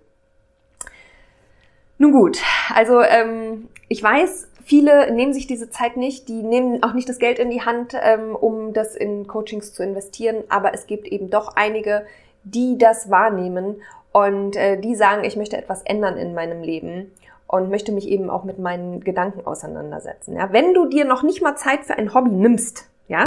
Nun 1.97 2.11
gut, 2.11 2.39
also 2.73 3.01
ähm, 3.01 3.69
ich 3.87 4.03
weiß, 4.03 4.49
viele 4.63 5.11
nehmen 5.11 5.33
sich 5.33 5.47
diese 5.47 5.69
Zeit 5.69 5.97
nicht, 5.97 6.27
die 6.29 6.43
nehmen 6.43 6.83
auch 6.83 6.93
nicht 6.93 7.09
das 7.09 7.17
Geld 7.17 7.39
in 7.39 7.49
die 7.49 7.61
Hand, 7.61 7.93
ähm, 7.99 8.35
um 8.35 8.73
das 8.73 8.95
in 8.95 9.25
Coachings 9.27 9.73
zu 9.73 9.83
investieren, 9.83 10.43
aber 10.49 10.73
es 10.73 10.85
gibt 10.85 11.07
eben 11.07 11.29
doch 11.29 11.55
einige, 11.55 12.05
die 12.43 12.77
das 12.77 13.09
wahrnehmen 13.09 13.81
und 14.11 14.55
äh, 14.55 14.79
die 14.79 14.95
sagen, 14.95 15.23
ich 15.23 15.35
möchte 15.35 15.57
etwas 15.57 15.81
ändern 15.83 16.17
in 16.17 16.33
meinem 16.33 16.61
Leben 16.61 17.11
und 17.47 17.69
möchte 17.69 17.91
mich 17.91 18.07
eben 18.07 18.29
auch 18.29 18.43
mit 18.43 18.59
meinen 18.59 19.03
Gedanken 19.03 19.45
auseinandersetzen. 19.45 20.35
Ja? 20.35 20.51
Wenn 20.51 20.73
du 20.73 20.85
dir 20.85 21.05
noch 21.05 21.23
nicht 21.23 21.41
mal 21.41 21.55
Zeit 21.55 21.85
für 21.85 21.97
ein 21.97 22.13
Hobby 22.13 22.31
nimmst, 22.31 22.89
ja, 23.07 23.23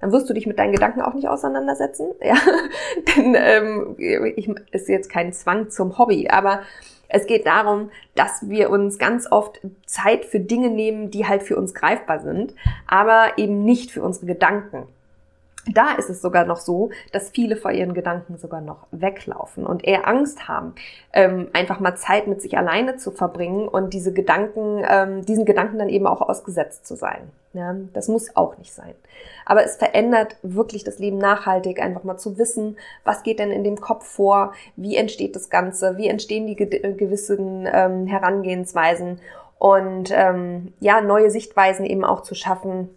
dann 0.00 0.10
wirst 0.10 0.28
du 0.28 0.34
dich 0.34 0.46
mit 0.46 0.58
deinen 0.58 0.72
Gedanken 0.72 1.00
auch 1.00 1.14
nicht 1.14 1.28
auseinandersetzen. 1.28 2.08
Ja? 2.22 2.36
Denn 3.16 3.36
ähm, 3.38 3.94
ich, 3.98 4.48
ist 4.72 4.88
jetzt 4.88 5.10
kein 5.10 5.32
Zwang 5.32 5.70
zum 5.70 5.96
Hobby, 5.98 6.28
aber 6.28 6.62
es 7.14 7.26
geht 7.26 7.46
darum, 7.46 7.90
dass 8.14 8.48
wir 8.48 8.70
uns 8.70 8.98
ganz 8.98 9.30
oft 9.30 9.60
Zeit 9.84 10.24
für 10.24 10.40
Dinge 10.40 10.70
nehmen, 10.70 11.10
die 11.10 11.26
halt 11.28 11.42
für 11.42 11.56
uns 11.56 11.74
greifbar 11.74 12.20
sind, 12.20 12.54
aber 12.86 13.34
eben 13.36 13.64
nicht 13.64 13.90
für 13.90 14.02
unsere 14.02 14.24
Gedanken. 14.24 14.88
Da 15.66 15.92
ist 15.92 16.10
es 16.10 16.20
sogar 16.20 16.44
noch 16.44 16.56
so, 16.56 16.90
dass 17.12 17.30
viele 17.30 17.54
vor 17.56 17.70
ihren 17.70 17.94
Gedanken 17.94 18.36
sogar 18.36 18.60
noch 18.60 18.88
weglaufen 18.90 19.64
und 19.64 19.84
eher 19.84 20.08
Angst 20.08 20.48
haben, 20.48 20.74
ähm, 21.12 21.50
einfach 21.52 21.78
mal 21.78 21.94
Zeit 21.94 22.26
mit 22.26 22.42
sich 22.42 22.58
alleine 22.58 22.96
zu 22.96 23.12
verbringen 23.12 23.68
und 23.68 23.94
diese 23.94 24.12
Gedanken, 24.12 24.82
ähm, 24.88 25.24
diesen 25.24 25.44
Gedanken 25.44 25.78
dann 25.78 25.88
eben 25.88 26.08
auch 26.08 26.20
ausgesetzt 26.20 26.84
zu 26.84 26.96
sein. 26.96 27.30
Ja, 27.52 27.76
das 27.92 28.08
muss 28.08 28.34
auch 28.34 28.58
nicht 28.58 28.72
sein. 28.72 28.94
Aber 29.44 29.62
es 29.62 29.76
verändert 29.76 30.36
wirklich 30.42 30.82
das 30.82 30.98
Leben 30.98 31.18
nachhaltig, 31.18 31.80
einfach 31.80 32.02
mal 32.02 32.16
zu 32.16 32.38
wissen, 32.38 32.76
was 33.04 33.22
geht 33.22 33.38
denn 33.38 33.52
in 33.52 33.62
dem 33.62 33.80
Kopf 33.80 34.06
vor, 34.06 34.54
wie 34.74 34.96
entsteht 34.96 35.36
das 35.36 35.48
Ganze, 35.48 35.96
wie 35.96 36.08
entstehen 36.08 36.46
die 36.46 36.56
ge 36.56 36.94
gewissen 36.94 37.68
ähm, 37.72 38.06
Herangehensweisen 38.06 39.20
und 39.58 40.10
ähm, 40.12 40.72
ja, 40.80 41.00
neue 41.02 41.30
Sichtweisen 41.30 41.84
eben 41.84 42.04
auch 42.04 42.22
zu 42.22 42.34
schaffen 42.34 42.88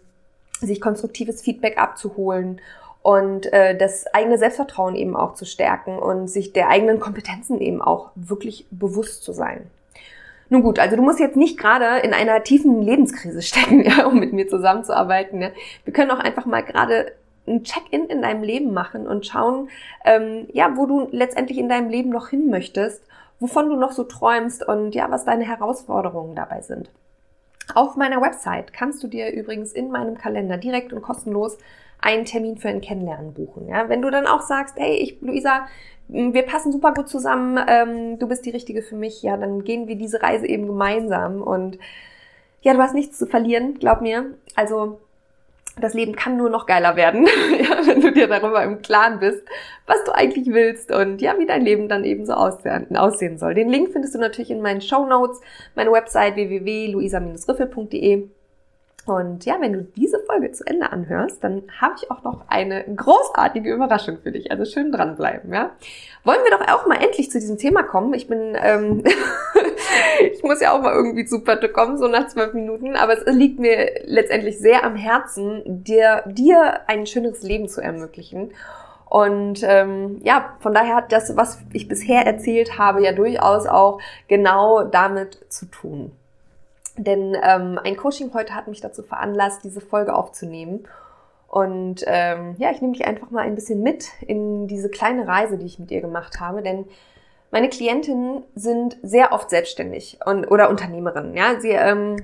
sich 0.60 0.80
konstruktives 0.80 1.42
Feedback 1.42 1.78
abzuholen 1.78 2.60
und 3.02 3.52
äh, 3.52 3.76
das 3.76 4.06
eigene 4.12 4.36
Selbstvertrauen 4.36 4.96
eben 4.96 5.16
auch 5.16 5.34
zu 5.34 5.44
stärken 5.44 5.98
und 5.98 6.28
sich 6.28 6.52
der 6.52 6.68
eigenen 6.68 6.98
Kompetenzen 6.98 7.60
eben 7.60 7.80
auch 7.80 8.10
wirklich 8.16 8.66
bewusst 8.70 9.22
zu 9.22 9.32
sein. 9.32 9.70
Nun 10.48 10.62
gut, 10.62 10.78
also 10.78 10.96
du 10.96 11.02
musst 11.02 11.20
jetzt 11.20 11.36
nicht 11.36 11.58
gerade 11.58 12.00
in 12.04 12.12
einer 12.12 12.42
tiefen 12.42 12.82
Lebenskrise 12.82 13.42
stecken, 13.42 13.84
ja, 13.84 14.06
um 14.06 14.18
mit 14.18 14.32
mir 14.32 14.48
zusammenzuarbeiten. 14.48 15.40
Ja. 15.40 15.50
Wir 15.84 15.92
können 15.92 16.10
auch 16.10 16.18
einfach 16.18 16.46
mal 16.46 16.62
gerade 16.62 17.12
ein 17.46 17.62
Check-in 17.62 18.06
in 18.06 18.22
deinem 18.22 18.42
Leben 18.42 18.72
machen 18.72 19.06
und 19.06 19.24
schauen, 19.24 19.68
ähm, 20.04 20.48
ja, 20.52 20.76
wo 20.76 20.86
du 20.86 21.08
letztendlich 21.12 21.58
in 21.58 21.68
deinem 21.68 21.90
Leben 21.90 22.10
noch 22.10 22.28
hin 22.28 22.50
möchtest, 22.50 23.02
wovon 23.38 23.68
du 23.68 23.76
noch 23.76 23.92
so 23.92 24.04
träumst 24.04 24.66
und 24.66 24.94
ja, 24.94 25.10
was 25.10 25.24
deine 25.24 25.44
Herausforderungen 25.44 26.34
dabei 26.34 26.60
sind. 26.62 26.90
Auf 27.74 27.96
meiner 27.96 28.20
Website 28.20 28.72
kannst 28.72 29.02
du 29.02 29.08
dir 29.08 29.32
übrigens 29.32 29.72
in 29.72 29.90
meinem 29.90 30.16
Kalender 30.16 30.56
direkt 30.56 30.92
und 30.92 31.02
kostenlos 31.02 31.58
einen 32.00 32.24
Termin 32.24 32.58
für 32.58 32.68
ein 32.68 32.80
Kennenlernen 32.80 33.34
buchen. 33.34 33.68
Ja? 33.68 33.88
Wenn 33.88 34.02
du 34.02 34.10
dann 34.10 34.26
auch 34.26 34.42
sagst, 34.42 34.76
hey, 34.78 34.96
ich, 34.96 35.20
Luisa, 35.20 35.66
wir 36.08 36.42
passen 36.42 36.72
super 36.72 36.94
gut 36.94 37.08
zusammen, 37.08 37.58
ähm, 37.68 38.18
du 38.18 38.28
bist 38.28 38.46
die 38.46 38.50
Richtige 38.50 38.82
für 38.82 38.94
mich, 38.94 39.22
ja, 39.22 39.36
dann 39.36 39.64
gehen 39.64 39.88
wir 39.88 39.96
diese 39.96 40.22
Reise 40.22 40.46
eben 40.46 40.66
gemeinsam 40.66 41.42
und 41.42 41.78
ja, 42.60 42.74
du 42.74 42.80
hast 42.80 42.94
nichts 42.94 43.18
zu 43.18 43.26
verlieren, 43.26 43.78
glaub 43.78 44.00
mir. 44.00 44.34
Also 44.54 45.00
das 45.80 45.92
Leben 45.92 46.16
kann 46.16 46.36
nur 46.36 46.48
noch 46.48 46.66
geiler 46.66 46.96
werden, 46.96 47.26
ja, 47.58 47.86
wenn 47.86 48.00
du 48.00 48.10
dir 48.12 48.28
darüber 48.28 48.62
im 48.62 48.80
Klaren 48.80 49.20
bist, 49.20 49.42
was 49.86 50.02
du 50.04 50.14
eigentlich 50.14 50.46
willst 50.46 50.90
und 50.90 51.20
ja, 51.20 51.38
wie 51.38 51.46
dein 51.46 51.62
Leben 51.62 51.88
dann 51.88 52.04
eben 52.04 52.24
so 52.24 52.32
aussehen, 52.32 52.96
aussehen 52.96 53.38
soll. 53.38 53.54
Den 53.54 53.68
Link 53.68 53.90
findest 53.92 54.14
du 54.14 54.18
natürlich 54.18 54.50
in 54.50 54.62
meinen 54.62 54.80
Show 54.80 55.06
Notes, 55.06 55.40
meine 55.74 55.92
Website 55.92 56.36
www.luisa-riffel.de 56.36 58.28
und 59.06 59.44
ja, 59.44 59.56
wenn 59.60 59.72
du 59.72 59.82
diese 59.82 60.18
Folge 60.26 60.50
zu 60.50 60.66
Ende 60.66 60.90
anhörst, 60.90 61.42
dann 61.44 61.62
habe 61.80 61.94
ich 61.96 62.10
auch 62.10 62.24
noch 62.24 62.48
eine 62.48 62.84
großartige 62.84 63.72
Überraschung 63.72 64.18
für 64.18 64.32
dich. 64.32 64.50
Also 64.50 64.64
schön 64.64 64.90
dranbleiben, 64.90 65.52
ja. 65.54 65.70
Wollen 66.24 66.40
wir 66.42 66.58
doch 66.58 66.66
auch 66.66 66.88
mal 66.88 67.00
endlich 67.00 67.30
zu 67.30 67.38
diesem 67.38 67.56
Thema 67.56 67.84
kommen. 67.84 68.14
Ich 68.14 68.26
bin, 68.26 68.56
ähm, 68.60 69.04
ich 70.32 70.42
muss 70.42 70.60
ja 70.60 70.72
auch 70.72 70.82
mal 70.82 70.92
irgendwie 70.92 71.24
zu 71.24 71.44
Pötte 71.44 71.68
kommen, 71.68 71.98
so 71.98 72.08
nach 72.08 72.26
zwölf 72.26 72.52
Minuten. 72.52 72.96
Aber 72.96 73.12
es 73.12 73.32
liegt 73.32 73.60
mir 73.60 73.92
letztendlich 74.06 74.58
sehr 74.58 74.82
am 74.82 74.96
Herzen, 74.96 75.62
dir, 75.64 76.24
dir 76.26 76.80
ein 76.88 77.06
schöneres 77.06 77.42
Leben 77.42 77.68
zu 77.68 77.80
ermöglichen. 77.80 78.50
Und 79.08 79.60
ähm, 79.62 80.20
ja, 80.24 80.56
von 80.58 80.74
daher 80.74 80.96
hat 80.96 81.12
das, 81.12 81.36
was 81.36 81.60
ich 81.72 81.86
bisher 81.86 82.26
erzählt 82.26 82.76
habe, 82.76 83.04
ja 83.04 83.12
durchaus 83.12 83.66
auch 83.66 84.00
genau 84.26 84.82
damit 84.82 85.38
zu 85.48 85.66
tun. 85.66 86.10
Denn 86.96 87.36
ähm, 87.42 87.78
ein 87.82 87.96
Coaching 87.96 88.32
heute 88.34 88.54
hat 88.54 88.68
mich 88.68 88.80
dazu 88.80 89.02
veranlasst, 89.02 89.64
diese 89.64 89.80
Folge 89.80 90.14
aufzunehmen. 90.14 90.86
Und 91.48 92.04
ähm, 92.06 92.54
ja, 92.58 92.70
ich 92.70 92.80
nehme 92.80 92.94
dich 92.94 93.06
einfach 93.06 93.30
mal 93.30 93.42
ein 93.42 93.54
bisschen 93.54 93.82
mit 93.82 94.08
in 94.26 94.66
diese 94.66 94.88
kleine 94.88 95.26
Reise, 95.28 95.58
die 95.58 95.66
ich 95.66 95.78
mit 95.78 95.90
ihr 95.90 96.00
gemacht 96.00 96.40
habe. 96.40 96.62
Denn 96.62 96.86
meine 97.50 97.68
Klientinnen 97.68 98.42
sind 98.54 98.96
sehr 99.02 99.32
oft 99.32 99.50
selbstständig 99.50 100.18
und, 100.24 100.46
oder 100.50 100.68
Unternehmerinnen. 100.68 101.36
Ja, 101.36 101.60
sie 101.60 101.70
ähm, 101.70 102.16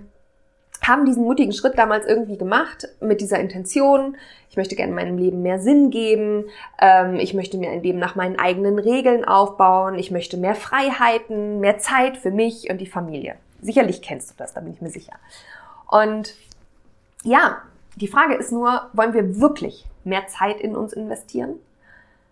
haben 0.87 1.07
diesen 1.07 1.23
mutigen 1.23 1.53
Schritt 1.53 1.79
damals 1.79 2.07
irgendwie 2.07 2.37
gemacht 2.37 2.89
mit 3.01 3.21
dieser 3.21 3.39
Intention. 3.39 4.17
Ich 4.51 4.57
möchte 4.57 4.75
gerne 4.75 4.93
meinem 4.93 5.17
Leben 5.17 5.43
mehr 5.43 5.61
Sinn 5.61 5.91
geben. 5.91 6.47
Ähm, 6.81 7.17
ich 7.17 7.35
möchte 7.35 7.57
mir 7.57 7.71
ein 7.71 7.83
Leben 7.83 7.99
nach 7.99 8.17
meinen 8.17 8.39
eigenen 8.39 8.79
Regeln 8.79 9.25
aufbauen. 9.25 9.95
Ich 9.95 10.11
möchte 10.11 10.37
mehr 10.37 10.57
Freiheiten, 10.57 11.61
mehr 11.61 11.79
Zeit 11.79 12.17
für 12.17 12.33
mich 12.33 12.69
und 12.69 12.81
die 12.81 12.87
Familie. 12.87 13.37
Sicherlich 13.63 14.03
kennst 14.03 14.31
du 14.31 14.35
das, 14.37 14.53
da 14.53 14.61
bin 14.61 14.75
ich 14.75 14.83
mir 14.83 14.91
sicher. 14.91 15.15
Und 15.89 16.35
ja, 17.23 17.63
die 17.97 18.09
Frage 18.09 18.35
ist 18.35 18.53
nur, 18.53 18.91
wollen 18.93 19.15
wir 19.15 19.41
wirklich 19.41 19.87
mehr 20.05 20.27
Zeit 20.27 20.61
in 20.61 20.77
uns 20.77 20.93
investieren? 20.93 21.55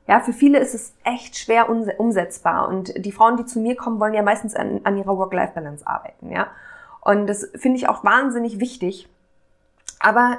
Ja, 0.06 0.20
für 0.20 0.32
viele 0.32 0.58
ist 0.58 0.74
es 0.74 0.92
echt 1.04 1.38
schwer 1.38 1.68
umsetzbar. 1.68 2.68
Und 2.68 2.92
die 2.96 3.12
Frauen, 3.12 3.36
die 3.36 3.46
zu 3.46 3.60
mir 3.60 3.76
kommen, 3.76 4.00
wollen 4.00 4.14
ja 4.14 4.22
meistens 4.22 4.56
an, 4.56 4.80
an 4.82 4.96
ihrer 4.98 5.16
Work-Life-Balance 5.16 5.86
arbeiten, 5.86 6.32
ja. 6.32 6.48
Und 7.00 7.28
das 7.28 7.48
finde 7.54 7.78
ich 7.78 7.88
auch 7.88 8.04
wahnsinnig 8.04 8.60
wichtig. 8.60 9.08
Aber 10.00 10.38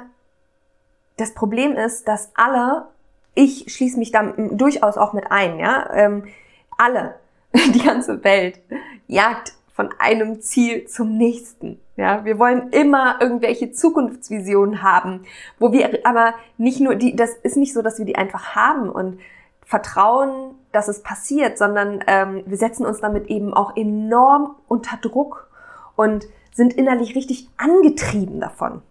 das 1.16 1.34
Problem 1.34 1.72
ist, 1.76 2.06
dass 2.06 2.30
alle, 2.34 2.86
ich 3.34 3.72
schließe 3.72 3.98
mich 3.98 4.12
da 4.12 4.22
durchaus 4.36 4.96
auch 4.96 5.12
mit 5.12 5.30
ein, 5.30 5.58
ja, 5.58 5.90
ähm, 5.92 6.28
alle, 6.76 7.14
die 7.54 7.82
ganze 7.82 8.22
Welt 8.24 8.60
jagt 9.06 9.54
von 9.82 9.90
einem 9.98 10.40
Ziel 10.40 10.86
zum 10.86 11.16
nächsten. 11.16 11.80
Ja, 11.96 12.24
wir 12.24 12.38
wollen 12.38 12.70
immer 12.70 13.20
irgendwelche 13.20 13.72
Zukunftsvisionen 13.72 14.80
haben, 14.80 15.24
wo 15.58 15.72
wir 15.72 16.06
aber 16.06 16.34
nicht 16.56 16.78
nur 16.78 16.94
die, 16.94 17.16
das 17.16 17.34
ist 17.42 17.56
nicht 17.56 17.74
so, 17.74 17.82
dass 17.82 17.98
wir 17.98 18.04
die 18.04 18.14
einfach 18.14 18.54
haben 18.54 18.88
und 18.88 19.18
vertrauen, 19.64 20.54
dass 20.70 20.86
es 20.86 21.02
passiert, 21.02 21.58
sondern 21.58 22.04
ähm, 22.06 22.44
wir 22.46 22.56
setzen 22.56 22.86
uns 22.86 23.00
damit 23.00 23.26
eben 23.26 23.52
auch 23.52 23.76
enorm 23.76 24.54
unter 24.68 24.98
Druck 24.98 25.48
und 25.96 26.26
sind 26.52 26.74
innerlich 26.74 27.16
richtig 27.16 27.48
angetrieben 27.56 28.38
davon. 28.38 28.82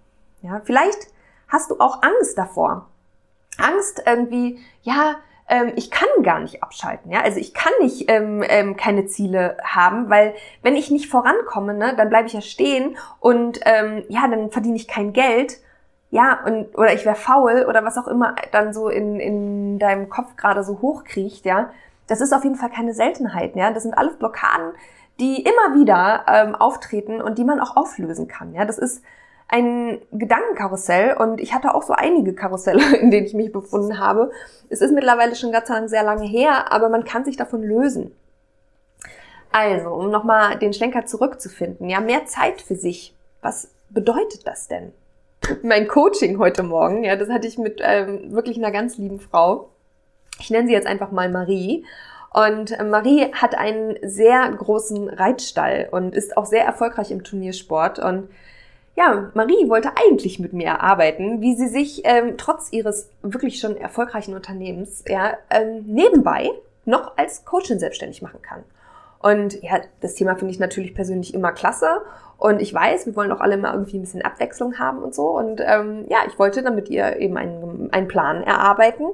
Ja, 0.41 0.61
vielleicht 0.65 1.07
hast 1.47 1.71
du 1.71 1.79
auch 1.79 2.01
Angst 2.01 2.37
davor. 2.37 2.89
Angst 3.57 4.03
irgendwie, 4.05 4.59
ja, 4.81 5.15
ähm, 5.51 5.73
ich 5.75 5.91
kann 5.91 6.07
gar 6.23 6.39
nicht 6.39 6.63
abschalten. 6.63 7.11
Ja? 7.11 7.21
Also 7.21 7.39
ich 7.39 7.53
kann 7.53 7.73
nicht 7.81 8.09
ähm, 8.09 8.43
ähm, 8.47 8.77
keine 8.77 9.05
Ziele 9.05 9.57
haben, 9.63 10.09
weil 10.09 10.33
wenn 10.63 10.77
ich 10.77 10.89
nicht 10.89 11.09
vorankomme, 11.09 11.73
ne, 11.73 11.93
dann 11.95 12.09
bleibe 12.09 12.27
ich 12.27 12.33
ja 12.33 12.41
stehen 12.41 12.97
und 13.19 13.59
ähm, 13.65 14.03
ja, 14.07 14.27
dann 14.27 14.49
verdiene 14.49 14.77
ich 14.77 14.87
kein 14.87 15.13
Geld. 15.13 15.57
Ja, 16.09 16.39
und 16.45 16.77
oder 16.77 16.93
ich 16.93 17.05
wäre 17.05 17.15
faul 17.15 17.65
oder 17.69 17.85
was 17.85 17.97
auch 17.97 18.07
immer 18.07 18.35
dann 18.51 18.73
so 18.73 18.89
in, 18.89 19.19
in 19.19 19.79
deinem 19.79 20.09
Kopf 20.09 20.35
gerade 20.35 20.63
so 20.63 20.81
hochkriecht, 20.81 21.45
ja. 21.45 21.69
Das 22.07 22.19
ist 22.19 22.33
auf 22.33 22.43
jeden 22.43 22.57
Fall 22.57 22.69
keine 22.69 22.93
Seltenheit, 22.93 23.55
ja. 23.55 23.71
Das 23.71 23.83
sind 23.83 23.97
alles 23.97 24.17
Blockaden, 24.17 24.73
die 25.19 25.41
immer 25.41 25.79
wieder 25.79 26.25
ähm, 26.27 26.55
auftreten 26.55 27.21
und 27.21 27.37
die 27.37 27.45
man 27.45 27.61
auch 27.61 27.77
auflösen 27.77 28.27
kann. 28.27 28.53
Ja, 28.53 28.65
das 28.65 28.77
ist 28.77 29.03
ein 29.51 29.99
Gedankenkarussell 30.11 31.17
und 31.17 31.41
ich 31.41 31.53
hatte 31.53 31.75
auch 31.75 31.83
so 31.83 31.93
einige 31.93 32.33
Karusselle, 32.33 32.95
in 32.99 33.11
denen 33.11 33.27
ich 33.27 33.33
mich 33.33 33.51
befunden 33.51 33.99
habe. 33.99 34.31
Es 34.69 34.81
ist 34.81 34.93
mittlerweile 34.93 35.35
schon 35.35 35.51
Gott 35.51 35.67
sei 35.67 35.85
sehr 35.87 36.03
lange 36.03 36.25
her, 36.25 36.71
aber 36.71 36.89
man 36.89 37.03
kann 37.03 37.25
sich 37.25 37.37
davon 37.37 37.61
lösen. 37.61 38.15
Also, 39.51 39.89
um 39.89 40.09
nochmal 40.09 40.57
den 40.57 40.73
Schlenker 40.73 41.05
zurückzufinden, 41.05 41.89
ja, 41.89 41.99
mehr 41.99 42.25
Zeit 42.25 42.61
für 42.61 42.75
sich. 42.75 43.13
Was 43.41 43.69
bedeutet 43.89 44.47
das 44.47 44.69
denn? 44.69 44.93
Mein 45.63 45.89
Coaching 45.89 46.39
heute 46.39 46.63
Morgen, 46.63 47.03
ja, 47.03 47.17
das 47.17 47.29
hatte 47.29 47.47
ich 47.47 47.57
mit 47.57 47.81
ähm, 47.83 48.31
wirklich 48.31 48.57
einer 48.57 48.71
ganz 48.71 48.97
lieben 48.97 49.19
Frau. 49.19 49.67
Ich 50.39 50.49
nenne 50.49 50.67
sie 50.67 50.73
jetzt 50.73 50.87
einfach 50.87 51.11
mal 51.11 51.29
Marie. 51.29 51.85
Und 52.33 52.77
Marie 52.89 53.33
hat 53.33 53.55
einen 53.55 53.97
sehr 54.03 54.49
großen 54.49 55.09
Reitstall 55.09 55.89
und 55.91 56.15
ist 56.15 56.37
auch 56.37 56.45
sehr 56.45 56.63
erfolgreich 56.63 57.11
im 57.11 57.25
Turniersport. 57.25 57.99
Und 57.99 58.29
ja, 58.95 59.31
Marie 59.33 59.69
wollte 59.69 59.91
eigentlich 59.95 60.39
mit 60.39 60.53
mir 60.53 60.81
arbeiten, 60.81 61.41
wie 61.41 61.55
sie 61.55 61.67
sich 61.67 62.01
ähm, 62.03 62.35
trotz 62.37 62.71
ihres 62.71 63.09
wirklich 63.21 63.59
schon 63.59 63.77
erfolgreichen 63.77 64.33
Unternehmens 64.33 65.03
ja, 65.07 65.37
ähm, 65.49 65.85
nebenbei 65.87 66.51
noch 66.85 67.17
als 67.17 67.45
Coachin 67.45 67.79
selbstständig 67.79 68.21
machen 68.21 68.41
kann. 68.41 68.63
Und 69.21 69.61
ja, 69.61 69.81
das 69.99 70.15
Thema 70.15 70.35
finde 70.35 70.53
ich 70.53 70.59
natürlich 70.59 70.95
persönlich 70.95 71.33
immer 71.33 71.51
klasse. 71.51 72.01
Und 72.37 72.59
ich 72.59 72.73
weiß, 72.73 73.05
wir 73.05 73.15
wollen 73.15 73.31
auch 73.31 73.39
alle 73.39 73.55
mal 73.55 73.73
irgendwie 73.73 73.99
ein 73.99 74.01
bisschen 74.01 74.23
Abwechslung 74.23 74.79
haben 74.79 75.03
und 75.03 75.13
so. 75.13 75.27
Und 75.27 75.61
ähm, 75.63 76.05
ja, 76.09 76.19
ich 76.27 76.39
wollte 76.39 76.63
damit 76.63 76.89
ihr 76.89 77.17
eben 77.17 77.37
einen, 77.37 77.89
einen 77.91 78.07
Plan 78.07 78.41
erarbeiten, 78.41 79.05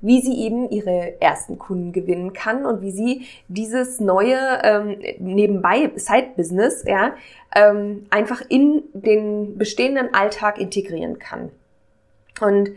wie 0.00 0.20
sie 0.20 0.40
eben 0.44 0.70
ihre 0.70 1.20
ersten 1.20 1.58
Kunden 1.58 1.90
gewinnen 1.90 2.32
kann 2.32 2.64
und 2.64 2.82
wie 2.82 2.92
sie 2.92 3.26
dieses 3.48 3.98
neue 3.98 4.38
ähm, 4.62 4.98
nebenbei 5.18 5.90
Side-Business 5.96 6.84
ja, 6.86 7.14
ähm, 7.56 8.06
einfach 8.10 8.42
in 8.48 8.84
den 8.92 9.58
bestehenden 9.58 10.14
Alltag 10.14 10.60
integrieren 10.60 11.18
kann. 11.18 11.50
Und 12.40 12.70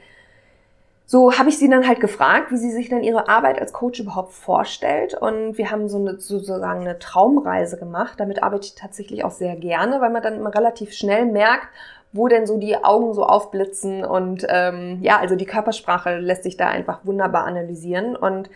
so 1.12 1.34
habe 1.40 1.50
ich 1.50 1.58
sie 1.58 1.68
dann 1.68 1.88
halt 1.88 2.02
gefragt, 2.02 2.52
wie 2.52 2.58
sie 2.58 2.70
sich 2.70 2.88
dann 2.88 3.02
ihre 3.02 3.28
Arbeit 3.28 3.60
als 3.60 3.74
Coach 3.74 4.00
überhaupt 4.00 4.32
vorstellt. 4.32 5.16
Und 5.16 5.58
wir 5.58 5.72
haben 5.72 5.90
so 5.90 5.98
eine 5.98 6.20
sozusagen 6.20 6.82
eine 6.82 7.00
Traumreise 7.00 7.80
gemacht. 7.80 8.20
Damit 8.20 8.44
arbeite 8.44 8.68
ich 8.68 8.76
tatsächlich 8.76 9.24
auch 9.24 9.32
sehr 9.32 9.56
gerne, 9.56 10.02
weil 10.02 10.12
man 10.12 10.22
dann 10.22 10.36
immer 10.36 10.54
relativ 10.54 10.94
schnell 10.94 11.26
merkt, 11.26 11.68
wo 12.14 12.28
denn 12.28 12.46
so 12.46 12.58
die 12.58 12.84
Augen 12.84 13.16
so 13.16 13.26
aufblitzen. 13.26 14.06
Und 14.06 14.46
ähm, 14.50 15.00
ja, 15.02 15.18
also 15.18 15.36
die 15.36 15.48
Körpersprache 15.48 16.20
lässt 16.20 16.44
sich 16.44 16.58
da 16.58 16.68
einfach 16.68 17.00
wunderbar 17.06 17.46
analysieren. 17.46 18.16
Und 18.16 18.52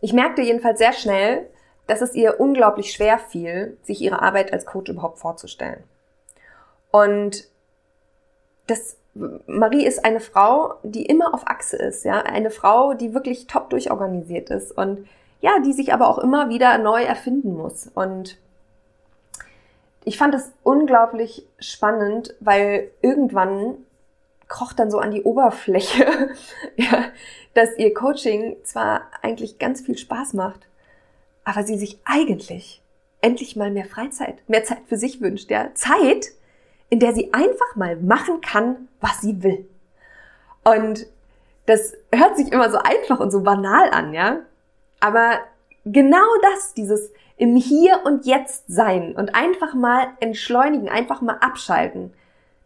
ich 0.00 0.12
merkte 0.12 0.42
jedenfalls 0.42 0.80
sehr 0.80 0.94
schnell, 0.94 1.46
dass 1.86 2.00
es 2.02 2.16
ihr 2.16 2.40
unglaublich 2.40 2.92
schwer 2.92 3.20
fiel, 3.20 3.78
sich 3.84 4.00
ihre 4.00 4.22
Arbeit 4.22 4.52
als 4.52 4.66
Coach 4.66 4.90
überhaupt 4.90 5.20
vorzustellen. 5.20 5.84
Und 6.90 7.44
das 8.66 8.96
Marie 9.14 9.84
ist 9.84 10.04
eine 10.04 10.20
Frau, 10.20 10.74
die 10.82 11.04
immer 11.04 11.34
auf 11.34 11.46
Achse 11.46 11.76
ist, 11.76 12.04
ja, 12.04 12.20
eine 12.22 12.50
Frau, 12.50 12.94
die 12.94 13.12
wirklich 13.12 13.46
top 13.46 13.68
durchorganisiert 13.70 14.50
ist 14.50 14.72
und 14.72 15.06
ja, 15.40 15.58
die 15.60 15.72
sich 15.72 15.92
aber 15.92 16.08
auch 16.08 16.18
immer 16.18 16.48
wieder 16.48 16.78
neu 16.78 17.02
erfinden 17.02 17.54
muss. 17.54 17.90
Und 17.94 18.38
ich 20.04 20.16
fand 20.16 20.34
es 20.34 20.52
unglaublich 20.62 21.46
spannend, 21.58 22.34
weil 22.40 22.90
irgendwann 23.02 23.76
kroch 24.48 24.72
dann 24.72 24.90
so 24.90 24.98
an 24.98 25.10
die 25.10 25.22
Oberfläche, 25.22 26.30
ja, 26.76 27.04
dass 27.54 27.76
ihr 27.76 27.92
Coaching 27.92 28.56
zwar 28.64 29.02
eigentlich 29.20 29.58
ganz 29.58 29.80
viel 29.82 29.98
Spaß 29.98 30.32
macht, 30.34 30.60
aber 31.44 31.64
sie 31.64 31.76
sich 31.76 31.98
eigentlich 32.04 32.80
endlich 33.20 33.56
mal 33.56 33.70
mehr 33.70 33.84
Freizeit, 33.84 34.36
mehr 34.48 34.64
Zeit 34.64 34.78
für 34.86 34.96
sich 34.96 35.20
wünscht, 35.20 35.50
ja, 35.50 35.70
Zeit, 35.74 36.32
in 36.92 36.98
der 36.98 37.14
sie 37.14 37.32
einfach 37.32 37.74
mal 37.74 37.96
machen 37.96 38.42
kann, 38.42 38.86
was 39.00 39.22
sie 39.22 39.42
will. 39.42 39.66
Und 40.62 41.06
das 41.64 41.94
hört 42.14 42.36
sich 42.36 42.52
immer 42.52 42.70
so 42.70 42.76
einfach 42.76 43.18
und 43.18 43.30
so 43.30 43.40
banal 43.40 43.88
an, 43.92 44.12
ja? 44.12 44.40
Aber 45.00 45.38
genau 45.86 46.26
das, 46.42 46.74
dieses 46.74 47.10
im 47.38 47.56
Hier 47.56 48.02
und 48.04 48.26
Jetzt 48.26 48.64
sein 48.68 49.14
und 49.16 49.34
einfach 49.34 49.72
mal 49.72 50.08
entschleunigen, 50.20 50.90
einfach 50.90 51.22
mal 51.22 51.38
abschalten, 51.40 52.12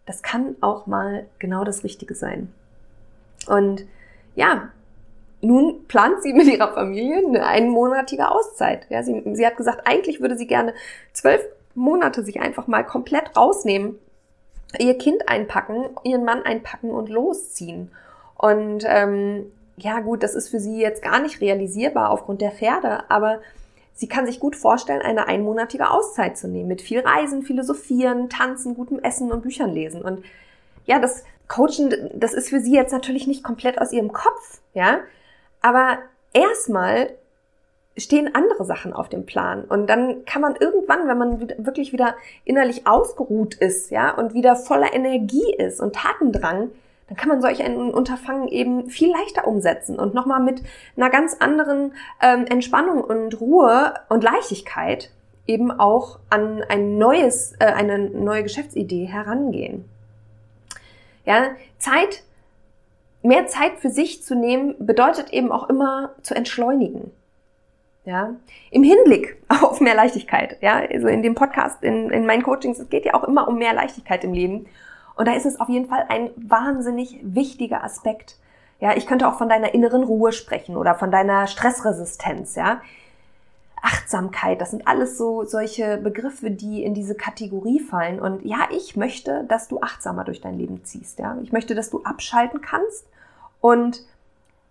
das 0.06 0.24
kann 0.24 0.56
auch 0.60 0.88
mal 0.88 1.26
genau 1.38 1.62
das 1.62 1.84
Richtige 1.84 2.16
sein. 2.16 2.52
Und 3.46 3.84
ja, 4.34 4.70
nun 5.40 5.86
plant 5.86 6.20
sie 6.24 6.32
mit 6.32 6.48
ihrer 6.48 6.74
Familie 6.74 7.24
eine 7.28 7.46
einmonatige 7.46 8.28
Auszeit. 8.28 8.88
Ja, 8.88 9.04
sie, 9.04 9.22
sie 9.34 9.46
hat 9.46 9.56
gesagt, 9.56 9.86
eigentlich 9.86 10.20
würde 10.20 10.36
sie 10.36 10.48
gerne 10.48 10.74
zwölf 11.12 11.42
Monate 11.76 12.24
sich 12.24 12.40
einfach 12.40 12.66
mal 12.66 12.82
komplett 12.82 13.36
rausnehmen 13.36 14.00
ihr 14.78 14.98
Kind 14.98 15.28
einpacken, 15.28 15.90
ihren 16.02 16.24
Mann 16.24 16.42
einpacken 16.42 16.90
und 16.90 17.08
losziehen. 17.08 17.90
Und 18.36 18.84
ähm, 18.86 19.52
ja 19.76 20.00
gut, 20.00 20.22
das 20.22 20.34
ist 20.34 20.48
für 20.48 20.60
sie 20.60 20.80
jetzt 20.80 21.02
gar 21.02 21.20
nicht 21.20 21.40
realisierbar 21.40 22.10
aufgrund 22.10 22.40
der 22.40 22.50
Pferde, 22.52 23.10
aber 23.10 23.40
sie 23.94 24.08
kann 24.08 24.26
sich 24.26 24.40
gut 24.40 24.56
vorstellen, 24.56 25.02
eine 25.02 25.26
einmonatige 25.26 25.90
Auszeit 25.90 26.36
zu 26.36 26.48
nehmen 26.48 26.68
mit 26.68 26.82
viel 26.82 27.00
Reisen, 27.00 27.42
Philosophieren, 27.42 28.28
Tanzen, 28.28 28.74
gutem 28.74 28.98
Essen 28.98 29.32
und 29.32 29.42
Büchern 29.42 29.72
lesen. 29.72 30.02
Und 30.02 30.24
ja, 30.84 30.98
das 30.98 31.24
Coachen, 31.48 32.10
das 32.14 32.34
ist 32.34 32.48
für 32.48 32.60
sie 32.60 32.74
jetzt 32.74 32.92
natürlich 32.92 33.26
nicht 33.26 33.44
komplett 33.44 33.80
aus 33.80 33.92
ihrem 33.92 34.12
Kopf, 34.12 34.60
ja, 34.74 35.00
aber 35.62 35.98
erstmal 36.32 37.10
stehen 37.96 38.34
andere 38.34 38.64
Sachen 38.64 38.92
auf 38.92 39.08
dem 39.08 39.26
Plan. 39.26 39.64
Und 39.64 39.88
dann 39.88 40.24
kann 40.24 40.42
man 40.42 40.56
irgendwann, 40.56 41.08
wenn 41.08 41.18
man 41.18 41.48
wirklich 41.58 41.92
wieder 41.92 42.14
innerlich 42.44 42.86
ausgeruht 42.86 43.54
ist, 43.54 43.90
ja, 43.90 44.10
und 44.14 44.34
wieder 44.34 44.56
voller 44.56 44.92
Energie 44.92 45.54
ist 45.56 45.80
und 45.80 45.94
Tatendrang, 45.94 46.70
dann 47.08 47.16
kann 47.16 47.28
man 47.28 47.40
solch 47.40 47.62
ein 47.62 47.76
Unterfangen 47.94 48.48
eben 48.48 48.90
viel 48.90 49.10
leichter 49.10 49.46
umsetzen 49.46 49.98
und 49.98 50.12
nochmal 50.12 50.40
mit 50.40 50.62
einer 50.96 51.08
ganz 51.08 51.36
anderen 51.38 51.92
ähm, 52.20 52.46
Entspannung 52.46 53.02
und 53.02 53.40
Ruhe 53.40 53.94
und 54.08 54.24
Leichtigkeit 54.24 55.10
eben 55.46 55.70
auch 55.70 56.18
an 56.30 56.64
ein 56.68 56.98
neues, 56.98 57.52
äh, 57.60 57.66
eine 57.66 57.98
neue 57.98 58.42
Geschäftsidee 58.42 59.04
herangehen. 59.04 59.84
Ja, 61.24 61.50
Zeit, 61.78 62.24
mehr 63.22 63.46
Zeit 63.46 63.78
für 63.78 63.90
sich 63.90 64.22
zu 64.22 64.34
nehmen, 64.34 64.74
bedeutet 64.78 65.32
eben 65.32 65.52
auch 65.52 65.68
immer 65.68 66.10
zu 66.22 66.34
entschleunigen. 66.34 67.12
Ja, 68.06 68.36
im 68.70 68.84
Hinblick 68.84 69.36
auf 69.48 69.80
mehr 69.80 69.96
Leichtigkeit. 69.96 70.58
Ja, 70.62 70.76
also 70.76 71.08
in 71.08 71.22
dem 71.22 71.34
Podcast, 71.34 71.82
in, 71.82 72.08
in 72.10 72.24
meinen 72.24 72.44
Coachings, 72.44 72.78
es 72.78 72.88
geht 72.88 73.04
ja 73.04 73.14
auch 73.14 73.24
immer 73.24 73.48
um 73.48 73.58
mehr 73.58 73.74
Leichtigkeit 73.74 74.22
im 74.22 74.32
Leben. 74.32 74.66
Und 75.16 75.26
da 75.26 75.34
ist 75.34 75.44
es 75.44 75.58
auf 75.58 75.68
jeden 75.68 75.88
Fall 75.88 76.06
ein 76.08 76.30
wahnsinnig 76.36 77.18
wichtiger 77.22 77.82
Aspekt. 77.82 78.36
Ja, 78.78 78.96
ich 78.96 79.06
könnte 79.06 79.26
auch 79.26 79.38
von 79.38 79.48
deiner 79.48 79.74
inneren 79.74 80.04
Ruhe 80.04 80.32
sprechen 80.32 80.76
oder 80.76 80.94
von 80.94 81.10
deiner 81.10 81.48
Stressresistenz, 81.48 82.54
ja. 82.54 82.80
Achtsamkeit, 83.82 84.60
das 84.60 84.70
sind 84.70 84.86
alles 84.86 85.16
so 85.18 85.44
solche 85.44 85.96
Begriffe, 85.98 86.50
die 86.50 86.82
in 86.82 86.94
diese 86.94 87.14
Kategorie 87.14 87.80
fallen. 87.80 88.20
Und 88.20 88.44
ja, 88.44 88.68
ich 88.70 88.96
möchte, 88.96 89.44
dass 89.48 89.68
du 89.68 89.80
achtsamer 89.80 90.24
durch 90.24 90.40
dein 90.40 90.58
Leben 90.58 90.84
ziehst, 90.84 91.18
ja. 91.18 91.36
Ich 91.42 91.52
möchte, 91.52 91.74
dass 91.74 91.90
du 91.90 92.02
abschalten 92.04 92.60
kannst 92.60 93.06
und 93.60 94.04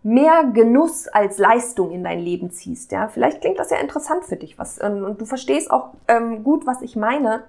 mehr 0.06 0.44
Genuss 0.54 1.08
als 1.08 1.40
Leistung 1.40 1.90
in 1.90 2.04
dein 2.04 2.20
Leben 2.20 2.52
ziehst. 2.52 2.92
Ja, 2.92 3.08
vielleicht 3.08 3.42
klingt 3.42 3.58
das 3.58 3.72
ja 3.72 3.78
interessant 3.78 4.24
für 4.24 4.36
dich, 4.36 4.60
was 4.60 4.78
und, 4.78 5.04
und 5.04 5.20
du 5.20 5.26
verstehst 5.26 5.72
auch 5.72 5.96
ähm, 6.08 6.44
gut, 6.44 6.68
was 6.68 6.84
ich 6.84 6.96
meine. 6.96 7.46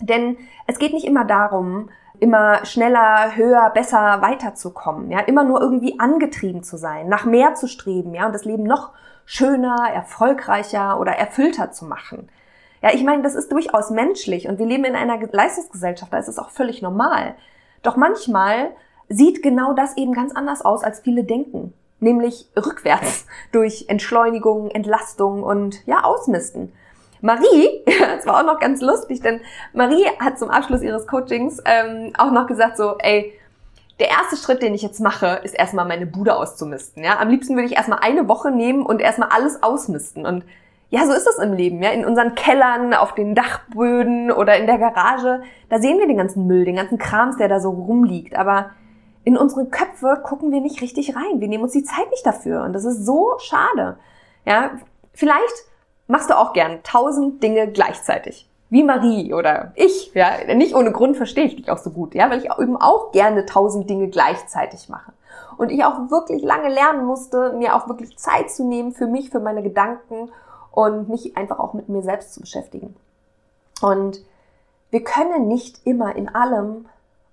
Denn 0.00 0.36
es 0.66 0.80
geht 0.80 0.92
nicht 0.92 1.06
immer 1.06 1.24
darum, 1.24 1.88
immer 2.18 2.64
schneller, 2.64 3.36
höher, 3.36 3.70
besser 3.70 4.20
weiterzukommen. 4.20 5.12
Ja, 5.12 5.20
immer 5.20 5.44
nur 5.44 5.60
irgendwie 5.60 6.00
angetrieben 6.00 6.64
zu 6.64 6.76
sein, 6.76 7.08
nach 7.08 7.24
mehr 7.24 7.54
zu 7.54 7.68
streben, 7.68 8.14
ja, 8.14 8.26
und 8.26 8.34
das 8.34 8.44
Leben 8.44 8.64
noch 8.64 8.90
schöner, 9.24 9.88
erfolgreicher 9.94 10.98
oder 10.98 11.12
erfüllter 11.12 11.70
zu 11.70 11.84
machen. 11.84 12.28
Ja, 12.82 12.90
ich 12.94 13.04
meine, 13.04 13.22
das 13.22 13.36
ist 13.36 13.52
durchaus 13.52 13.90
menschlich 13.90 14.48
und 14.48 14.58
wir 14.58 14.66
leben 14.66 14.84
in 14.84 14.96
einer 14.96 15.18
Leistungsgesellschaft, 15.20 16.12
da 16.12 16.18
ist 16.18 16.28
es 16.28 16.40
auch 16.40 16.50
völlig 16.50 16.82
normal. 16.82 17.36
Doch 17.82 17.96
manchmal 17.96 18.72
sieht 19.08 19.42
genau 19.42 19.72
das 19.72 19.96
eben 19.96 20.12
ganz 20.12 20.34
anders 20.34 20.64
aus, 20.64 20.82
als 20.82 21.00
viele 21.00 21.24
denken. 21.24 21.72
Nämlich 22.00 22.48
rückwärts 22.56 23.26
durch 23.52 23.86
Entschleunigung, 23.88 24.70
Entlastung 24.70 25.42
und 25.42 25.86
ja, 25.86 26.04
Ausmisten. 26.04 26.72
Marie, 27.20 27.82
das 27.86 28.26
war 28.26 28.40
auch 28.40 28.46
noch 28.46 28.60
ganz 28.60 28.80
lustig, 28.80 29.20
denn 29.20 29.40
Marie 29.72 30.04
hat 30.20 30.38
zum 30.38 30.50
Abschluss 30.50 30.82
ihres 30.82 31.06
Coachings 31.06 31.62
ähm, 31.64 32.12
auch 32.18 32.30
noch 32.30 32.46
gesagt 32.46 32.76
so, 32.76 32.96
ey, 32.98 33.32
der 33.98 34.08
erste 34.08 34.36
Schritt, 34.36 34.62
den 34.62 34.74
ich 34.74 34.82
jetzt 34.82 35.00
mache, 35.00 35.40
ist 35.42 35.54
erstmal 35.54 35.86
meine 35.86 36.06
Bude 36.06 36.36
auszumisten. 36.36 37.02
Ja, 37.02 37.18
am 37.18 37.28
liebsten 37.28 37.54
würde 37.54 37.66
ich 37.66 37.76
erstmal 37.76 38.00
eine 38.00 38.28
Woche 38.28 38.50
nehmen 38.50 38.84
und 38.84 39.00
erstmal 39.00 39.30
alles 39.30 39.62
ausmisten. 39.62 40.26
Und 40.26 40.44
ja, 40.90 41.06
so 41.06 41.12
ist 41.12 41.26
es 41.26 41.38
im 41.38 41.54
Leben. 41.54 41.82
Ja, 41.82 41.90
in 41.90 42.04
unseren 42.04 42.34
Kellern, 42.34 42.92
auf 42.92 43.14
den 43.14 43.34
Dachböden 43.34 44.30
oder 44.30 44.56
in 44.58 44.66
der 44.66 44.78
Garage, 44.78 45.42
da 45.70 45.78
sehen 45.78 45.98
wir 45.98 46.06
den 46.06 46.18
ganzen 46.18 46.46
Müll, 46.46 46.66
den 46.66 46.76
ganzen 46.76 46.98
Krams, 46.98 47.38
der 47.38 47.48
da 47.48 47.58
so 47.58 47.70
rumliegt. 47.70 48.36
Aber 48.36 48.70
in 49.26 49.36
unsere 49.36 49.66
Köpfe 49.66 50.20
gucken 50.22 50.52
wir 50.52 50.60
nicht 50.60 50.80
richtig 50.80 51.16
rein. 51.16 51.40
Wir 51.40 51.48
nehmen 51.48 51.64
uns 51.64 51.72
die 51.72 51.82
Zeit 51.82 52.08
nicht 52.10 52.24
dafür. 52.24 52.62
Und 52.62 52.72
das 52.72 52.84
ist 52.84 53.04
so 53.04 53.32
schade. 53.38 53.98
Ja, 54.44 54.70
vielleicht 55.12 55.64
machst 56.06 56.30
du 56.30 56.38
auch 56.38 56.52
gern 56.52 56.84
tausend 56.84 57.42
Dinge 57.42 57.66
gleichzeitig. 57.66 58.48
Wie 58.70 58.84
Marie 58.84 59.34
oder 59.34 59.72
ich, 59.74 60.14
ja. 60.14 60.54
Nicht 60.54 60.76
ohne 60.76 60.92
Grund 60.92 61.16
verstehe 61.16 61.46
ich 61.46 61.56
dich 61.56 61.68
auch 61.72 61.78
so 61.78 61.90
gut, 61.90 62.14
ja, 62.14 62.30
weil 62.30 62.38
ich 62.38 62.50
eben 62.56 62.76
auch 62.76 63.10
gerne 63.10 63.44
tausend 63.46 63.90
Dinge 63.90 64.06
gleichzeitig 64.06 64.88
mache. 64.88 65.12
Und 65.56 65.72
ich 65.72 65.84
auch 65.84 66.08
wirklich 66.08 66.44
lange 66.44 66.68
lernen 66.68 67.04
musste, 67.04 67.52
mir 67.54 67.74
auch 67.74 67.88
wirklich 67.88 68.16
Zeit 68.16 68.52
zu 68.52 68.62
nehmen 68.62 68.92
für 68.92 69.08
mich, 69.08 69.30
für 69.30 69.40
meine 69.40 69.64
Gedanken 69.64 70.30
und 70.70 71.08
mich 71.08 71.36
einfach 71.36 71.58
auch 71.58 71.72
mit 71.74 71.88
mir 71.88 72.02
selbst 72.02 72.32
zu 72.32 72.40
beschäftigen. 72.42 72.94
Und 73.82 74.20
wir 74.90 75.02
können 75.02 75.48
nicht 75.48 75.84
immer 75.84 76.14
in 76.14 76.32
allem 76.32 76.86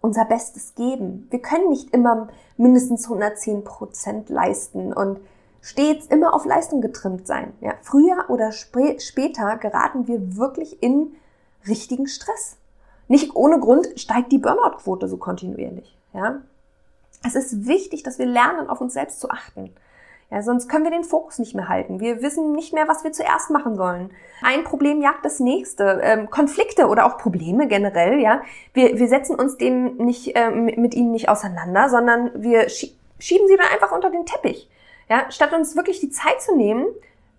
unser 0.04 0.26
Bestes 0.26 0.76
geben. 0.76 1.28
Wir 1.32 1.39
können 1.39 1.70
nicht 1.70 1.94
immer 1.94 2.28
mindestens 2.58 3.06
110 3.06 3.63
Prozent 3.63 4.30
leisten 4.30 4.92
und 4.92 5.20
stets 5.62 6.08
immer 6.08 6.34
auf 6.36 6.46
Leistung 6.46 6.82
getrimmt 6.82 7.26
sein. 7.26 7.54
Ja, 7.62 7.74
früher 7.82 8.26
oder 8.28 8.50
sp 8.52 9.00
später 9.00 9.56
geraten 9.58 10.08
wir 10.08 10.36
wirklich 10.36 10.84
in 10.84 11.16
richtigen 11.66 12.08
Stress. 12.08 12.58
Nicht 13.08 13.36
ohne 13.36 13.60
Grund 13.60 13.88
steigt 13.96 14.34
die 14.34 14.39
Burnout-Quote 14.39 15.08
so 15.08 15.16
kontinuierlich. 15.16 15.98
Ja, 16.13 16.42
es 17.26 17.36
ist 17.36 17.66
wichtig, 17.66 18.04
dass 18.04 18.20
wir 18.20 18.26
lernen, 18.26 18.70
auf 18.70 18.82
uns 18.82 18.94
selbst 18.94 19.22
zu 19.22 19.30
achten. 19.30 19.74
Ja, 20.34 20.41
sonst 20.41 20.67
können 20.67 20.84
wir 20.84 20.89
den 20.89 21.04
Fokus 21.04 21.38
nicht 21.38 21.54
mehr 21.54 21.69
halten. 21.69 22.00
Wir 22.00 22.24
wissen 22.24 22.54
nicht 22.54 22.74
mehr, 22.74 22.88
was 22.88 23.04
wir 23.04 23.12
zuerst 23.12 23.52
machen 23.52 23.76
sollen. 23.76 24.10
Ein 24.41 24.63
Problem 24.63 25.00
jagt 25.00 25.24
das 25.24 25.39
nächste. 25.39 26.02
Ähm, 26.02 26.28
Konflikte 26.32 26.88
oder 26.88 27.06
auch 27.06 27.19
Probleme 27.19 27.67
generell, 27.67 28.19
ja. 28.19 28.41
Wir, 28.74 28.98
wir 28.98 29.08
setzen 29.08 29.36
uns 29.36 29.58
dem 29.58 29.98
nicht, 29.98 30.36
äh, 30.36 30.50
mit 30.50 30.96
ihnen 30.96 31.12
nicht 31.12 31.30
auseinander, 31.30 31.88
sondern 31.88 32.32
wir 32.41 32.67
schieben 32.67 33.48
sie 33.48 33.58
dann 33.58 33.67
einfach 33.72 33.91
unter 33.91 34.10
den 34.10 34.26
Teppich. 34.26 34.67
Ja, 35.08 35.30
statt 35.30 35.54
uns 35.54 35.76
wirklich 35.76 36.00
die 36.00 36.10
Zeit 36.10 36.41
zu 36.41 36.56
nehmen, 36.56 36.88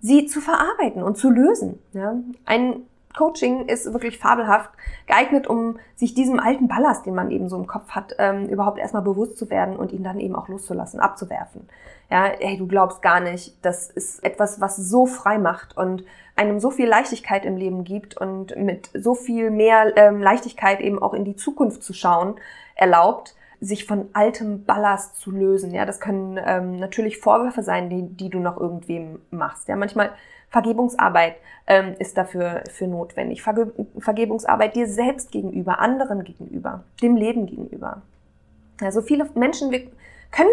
sie 0.01 0.27
zu 0.27 0.41
verarbeiten 0.41 1.03
und 1.03 1.17
zu 1.17 1.31
lösen. 1.31 1.83
Ja. 1.95 2.15
Ein 2.45 2.87
Coaching 3.17 3.67
ist 3.67 3.93
wirklich 3.93 4.19
fabelhaft 4.19 4.71
geeignet, 5.07 5.47
um 5.47 5.79
sich 5.95 6.15
diesem 6.15 6.41
alten 6.41 6.69
Ballast, 6.69 7.07
den 7.07 7.15
man 7.15 7.31
eben 7.31 7.49
so 7.49 7.57
im 7.57 7.67
Kopf 7.67 7.91
hat, 7.91 8.15
ähm, 8.19 8.49
überhaupt 8.49 8.79
erstmal 8.79 9.03
bewusst 9.03 9.39
zu 9.39 9.51
werden 9.51 9.77
und 9.77 9.93
ihn 9.93 10.03
dann 10.03 10.21
eben 10.21 10.37
auch 10.37 10.49
loszulassen, 10.49 11.01
abzuwerfen. 11.01 11.69
Ja, 12.11 12.25
hey, 12.39 12.59
du 12.59 12.67
glaubst 12.67 13.03
gar 13.03 13.21
nicht, 13.21 13.65
das 13.65 13.89
ist 13.89 14.23
etwas, 14.23 14.61
was 14.61 14.77
so 14.77 15.07
frei 15.07 15.39
macht 15.39 15.77
und 15.77 16.05
einem 16.37 16.61
so 16.61 16.71
viel 16.71 16.89
Leichtigkeit 16.89 17.45
im 17.45 17.57
Leben 17.57 17.85
gibt 17.85 18.17
und 18.17 18.57
mit 18.57 18.91
so 18.95 19.15
viel 19.15 19.51
mehr 19.51 19.97
ähm, 19.97 20.21
Leichtigkeit 20.21 20.81
eben 20.81 21.01
auch 21.01 21.15
in 21.15 21.25
die 21.25 21.37
Zukunft 21.37 21.83
zu 21.83 21.93
schauen 21.93 22.35
erlaubt, 22.75 23.37
sich 23.61 23.87
von 23.87 24.09
altem 24.13 24.65
Ballast 24.65 25.17
zu 25.17 25.31
lösen. 25.31 25.73
Ja, 25.73 25.87
das 25.87 26.01
können 26.01 26.39
ähm, 26.45 26.79
natürlich 26.79 27.19
Vorwürfe 27.19 27.63
sein, 27.63 27.89
die, 27.89 28.03
die 28.03 28.29
du 28.29 28.41
noch 28.41 28.59
irgendwem 28.59 29.21
machst. 29.31 29.69
Ja, 29.69 29.77
manchmal 29.77 30.11
Vergebungsarbeit 30.55 31.35
ähm, 31.67 31.97
ist 31.99 32.17
dafür 32.17 32.63
für 32.71 32.87
notwendig. 32.87 33.43
Verge 33.43 33.73
Vergebungsarbeit 33.99 34.77
dir 34.77 34.87
selbst 34.87 35.33
gegenüber, 35.33 35.81
anderen 35.81 36.23
gegenüber, 36.23 36.85
dem 37.03 37.17
Leben 37.17 37.47
gegenüber. 37.47 38.03
Also 38.81 39.03
viele 39.03 39.29
Menschen 39.35 39.73
wir 39.73 39.83
können 40.31 40.49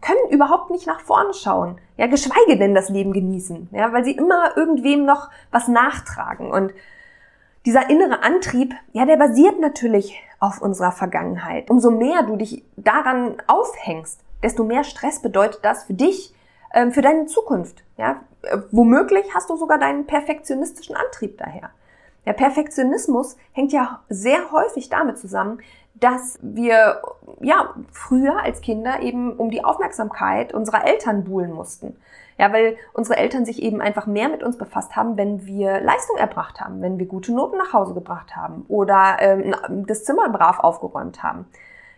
können 0.00 0.28
überhaupt 0.30 0.70
nicht 0.70 0.86
nach 0.86 1.00
vorne 1.00 1.32
schauen, 1.32 1.78
ja, 1.96 2.06
geschweige 2.08 2.58
denn 2.58 2.74
das 2.74 2.90
Leben 2.90 3.14
genießen, 3.14 3.70
ja, 3.72 3.90
weil 3.92 4.04
sie 4.04 4.12
immer 4.12 4.54
irgendwem 4.54 5.06
noch 5.06 5.30
was 5.50 5.66
nachtragen 5.66 6.50
und 6.50 6.74
dieser 7.64 7.88
innere 7.88 8.22
Antrieb, 8.22 8.74
ja, 8.92 9.06
der 9.06 9.16
basiert 9.16 9.60
natürlich 9.60 10.14
auf 10.40 10.60
unserer 10.60 10.92
Vergangenheit. 10.92 11.70
Umso 11.70 11.90
mehr 11.90 12.22
du 12.24 12.36
dich 12.36 12.62
daran 12.76 13.36
aufhängst, 13.46 14.20
desto 14.42 14.64
mehr 14.64 14.84
Stress 14.84 15.22
bedeutet 15.22 15.60
das 15.62 15.84
für 15.84 15.94
dich, 15.94 16.34
ähm, 16.74 16.92
für 16.92 17.00
deine 17.00 17.24
Zukunft. 17.24 17.82
Ja, 17.96 18.20
womöglich 18.70 19.34
hast 19.34 19.50
du 19.50 19.56
sogar 19.56 19.78
deinen 19.78 20.06
perfektionistischen 20.06 20.96
Antrieb 20.96 21.38
daher. 21.38 21.70
Der 22.26 22.32
Perfektionismus 22.32 23.36
hängt 23.52 23.72
ja 23.72 24.00
sehr 24.08 24.50
häufig 24.50 24.88
damit 24.88 25.18
zusammen, 25.18 25.60
dass 25.94 26.38
wir 26.42 27.02
ja 27.40 27.74
früher 27.92 28.42
als 28.42 28.60
Kinder 28.60 29.00
eben 29.00 29.32
um 29.36 29.50
die 29.50 29.64
Aufmerksamkeit 29.64 30.52
unserer 30.52 30.86
Eltern 30.86 31.24
buhlen 31.24 31.52
mussten. 31.52 31.96
Ja, 32.36 32.52
weil 32.52 32.76
unsere 32.92 33.16
Eltern 33.16 33.44
sich 33.44 33.62
eben 33.62 33.80
einfach 33.80 34.06
mehr 34.06 34.28
mit 34.28 34.42
uns 34.42 34.58
befasst 34.58 34.96
haben, 34.96 35.16
wenn 35.16 35.46
wir 35.46 35.80
Leistung 35.80 36.16
erbracht 36.16 36.60
haben, 36.60 36.82
wenn 36.82 36.98
wir 36.98 37.06
gute 37.06 37.32
Noten 37.32 37.58
nach 37.58 37.72
Hause 37.72 37.94
gebracht 37.94 38.34
haben 38.34 38.64
oder 38.66 39.18
ähm, 39.20 39.54
das 39.86 40.02
Zimmer 40.02 40.28
brav 40.30 40.58
aufgeräumt 40.58 41.22
haben. 41.22 41.46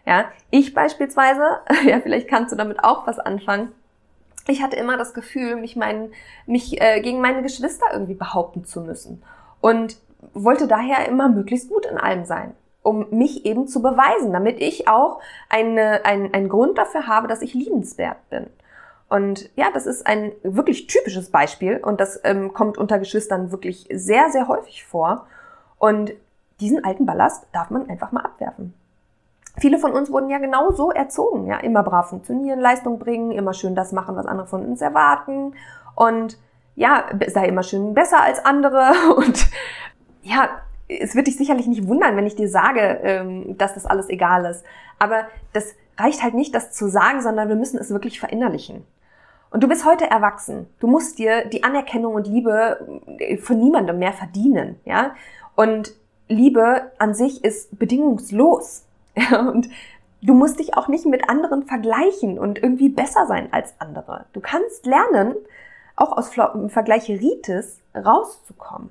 Ja, 0.05 0.27
ich 0.51 0.75
beispielsweise, 0.75 1.61
ja, 1.87 2.01
vielleicht 2.01 2.29
kannst 2.29 2.53
du 2.53 2.57
damit 2.57 2.85
auch 2.85 3.07
was 3.07 3.19
anfangen 3.19 3.73
ich 4.49 4.63
hatte 4.63 4.77
immer 4.77 4.97
das 4.97 5.15
Gefühl, 5.15 5.57
mich, 5.57 5.77
mein, 5.77 6.11
mich 6.47 6.81
äh, 6.81 7.01
gegen 7.01 7.21
meine 7.21 7.43
Geschwister 7.43 7.87
irgendwie 7.93 8.15
behaupten 8.15 8.65
zu 8.65 8.81
müssen. 8.81 9.23
Und 9.61 9.97
wollte 10.33 10.67
daher 10.67 11.09
immer 11.09 11.29
möglichst 11.29 11.69
gut 11.69 11.87
in 11.87 11.99
allem 11.99 12.25
sein, 12.25 12.55
um 12.83 13.07
mich 13.11 13.45
eben 13.45 13.69
zu 13.69 13.83
beweisen, 13.83 14.33
damit 14.33 14.61
ich 14.61 14.89
auch 14.89 15.21
eine, 15.49 16.05
ein, 16.05 16.33
einen 16.33 16.49
Grund 16.49 16.79
dafür 16.79 17.07
habe, 17.07 17.29
dass 17.29 17.43
ich 17.43 17.55
liebenswert 17.55 18.29
bin. 18.31 18.47
Und 19.09 19.51
ja, 19.55 19.71
das 19.73 19.87
ist 19.87 20.07
ein 20.07 20.33
wirklich 20.43 20.89
typisches 20.89 21.31
Beispiel 21.31 21.77
und 21.79 22.01
das 22.01 22.21
ähm, 22.25 22.53
kommt 22.53 22.77
unter 22.77 22.99
Geschwistern 22.99 23.53
wirklich 23.53 23.87
sehr, 23.93 24.31
sehr 24.31 24.49
häufig 24.49 24.85
vor. 24.85 25.27
Und 25.79 26.13
diesen 26.61 26.85
alten 26.85 27.07
Ballast 27.07 27.47
darf 27.53 27.71
man 27.71 27.89
einfach 27.89 28.11
mal 28.11 28.25
abwerfen 28.25 28.75
viele 29.59 29.79
von 29.79 29.93
uns 29.93 30.11
wurden 30.11 30.31
ja 30.31 30.39
genau 30.39 30.71
so 30.73 30.91
erzogen, 30.91 31.47
ja, 31.47 31.59
immer 31.59 31.83
brav 31.83 32.09
funktionieren, 32.11 32.61
Leistung 32.61 32.99
bringen, 32.99 33.31
immer 33.31 33.55
schön 33.55 33.75
das 33.75 33.93
machen, 33.93 34.17
was 34.17 34.27
andere 34.27 34.47
von 34.47 34.65
uns 34.65 34.81
erwarten 34.81 35.55
und 35.95 36.39
ja, 36.75 37.05
sei 37.29 37.47
immer 37.49 37.63
schön 37.63 37.95
besser 37.95 38.23
als 38.23 38.45
andere 38.45 38.93
und 39.17 39.49
ja, 40.23 40.49
es 40.89 41.15
wird 41.15 41.27
dich 41.27 41.37
sicherlich 41.37 41.67
nicht 41.67 41.87
wundern, 41.89 42.17
wenn 42.17 42.27
ich 42.27 42.37
dir 42.37 42.49
sage, 42.49 43.01
ähm, 43.03 43.59
dass 43.59 43.75
das 43.75 43.87
alles 43.87 44.09
egal 44.09 44.45
ist. 44.45 44.65
Aber 44.99 45.27
das 45.53 45.75
reicht 45.99 46.23
halt 46.23 46.35
nicht, 46.35 46.55
das 46.55 46.73
zu 46.73 46.89
sagen, 46.89 47.23
sondern 47.23 47.49
wir 47.49 47.57
müssen 47.57 47.79
es 47.79 47.91
wirklich 47.91 48.21
verinnerlichen. 48.21 48.85
Und 49.51 49.63
du 49.63 49.69
bist 49.69 49.85
heute 49.85 50.11
erwachsen. 50.11 50.67
Du 50.81 50.87
musst 50.87 51.19
dir 51.19 51.47
die 51.47 51.65
Anerkennung 51.65 52.15
und 52.15 52.27
Liebe 52.27 53.01
äh, 53.19 53.39
von 53.39 53.59
niemandem 53.59 53.99
mehr 53.99 54.13
verdienen, 54.13 54.79
ja? 54.85 55.15
Und 55.55 55.95
Liebe 56.29 56.93
an 56.99 57.15
sich 57.15 57.45
ist 57.45 57.79
bedingungslos. 57.79 58.86
und 59.39 59.69
du 60.23 60.35
musst 60.35 60.59
dich 60.59 60.77
auch 60.77 60.89
nicht 60.89 61.07
mit 61.07 61.29
anderen 61.29 61.65
vergleichen 61.65 62.39
und 62.39 62.63
irgendwie 62.63 62.89
besser 62.89 63.27
sein 63.27 63.53
als 63.53 63.75
andere. 63.79 64.27
Du 64.33 64.41
kannst 64.41 64.87
lernen, 64.87 65.35
auch 65.97 66.13
aus 66.13 66.31
Vergleicheritis 66.69 67.81
rauszukommen. 67.95 68.91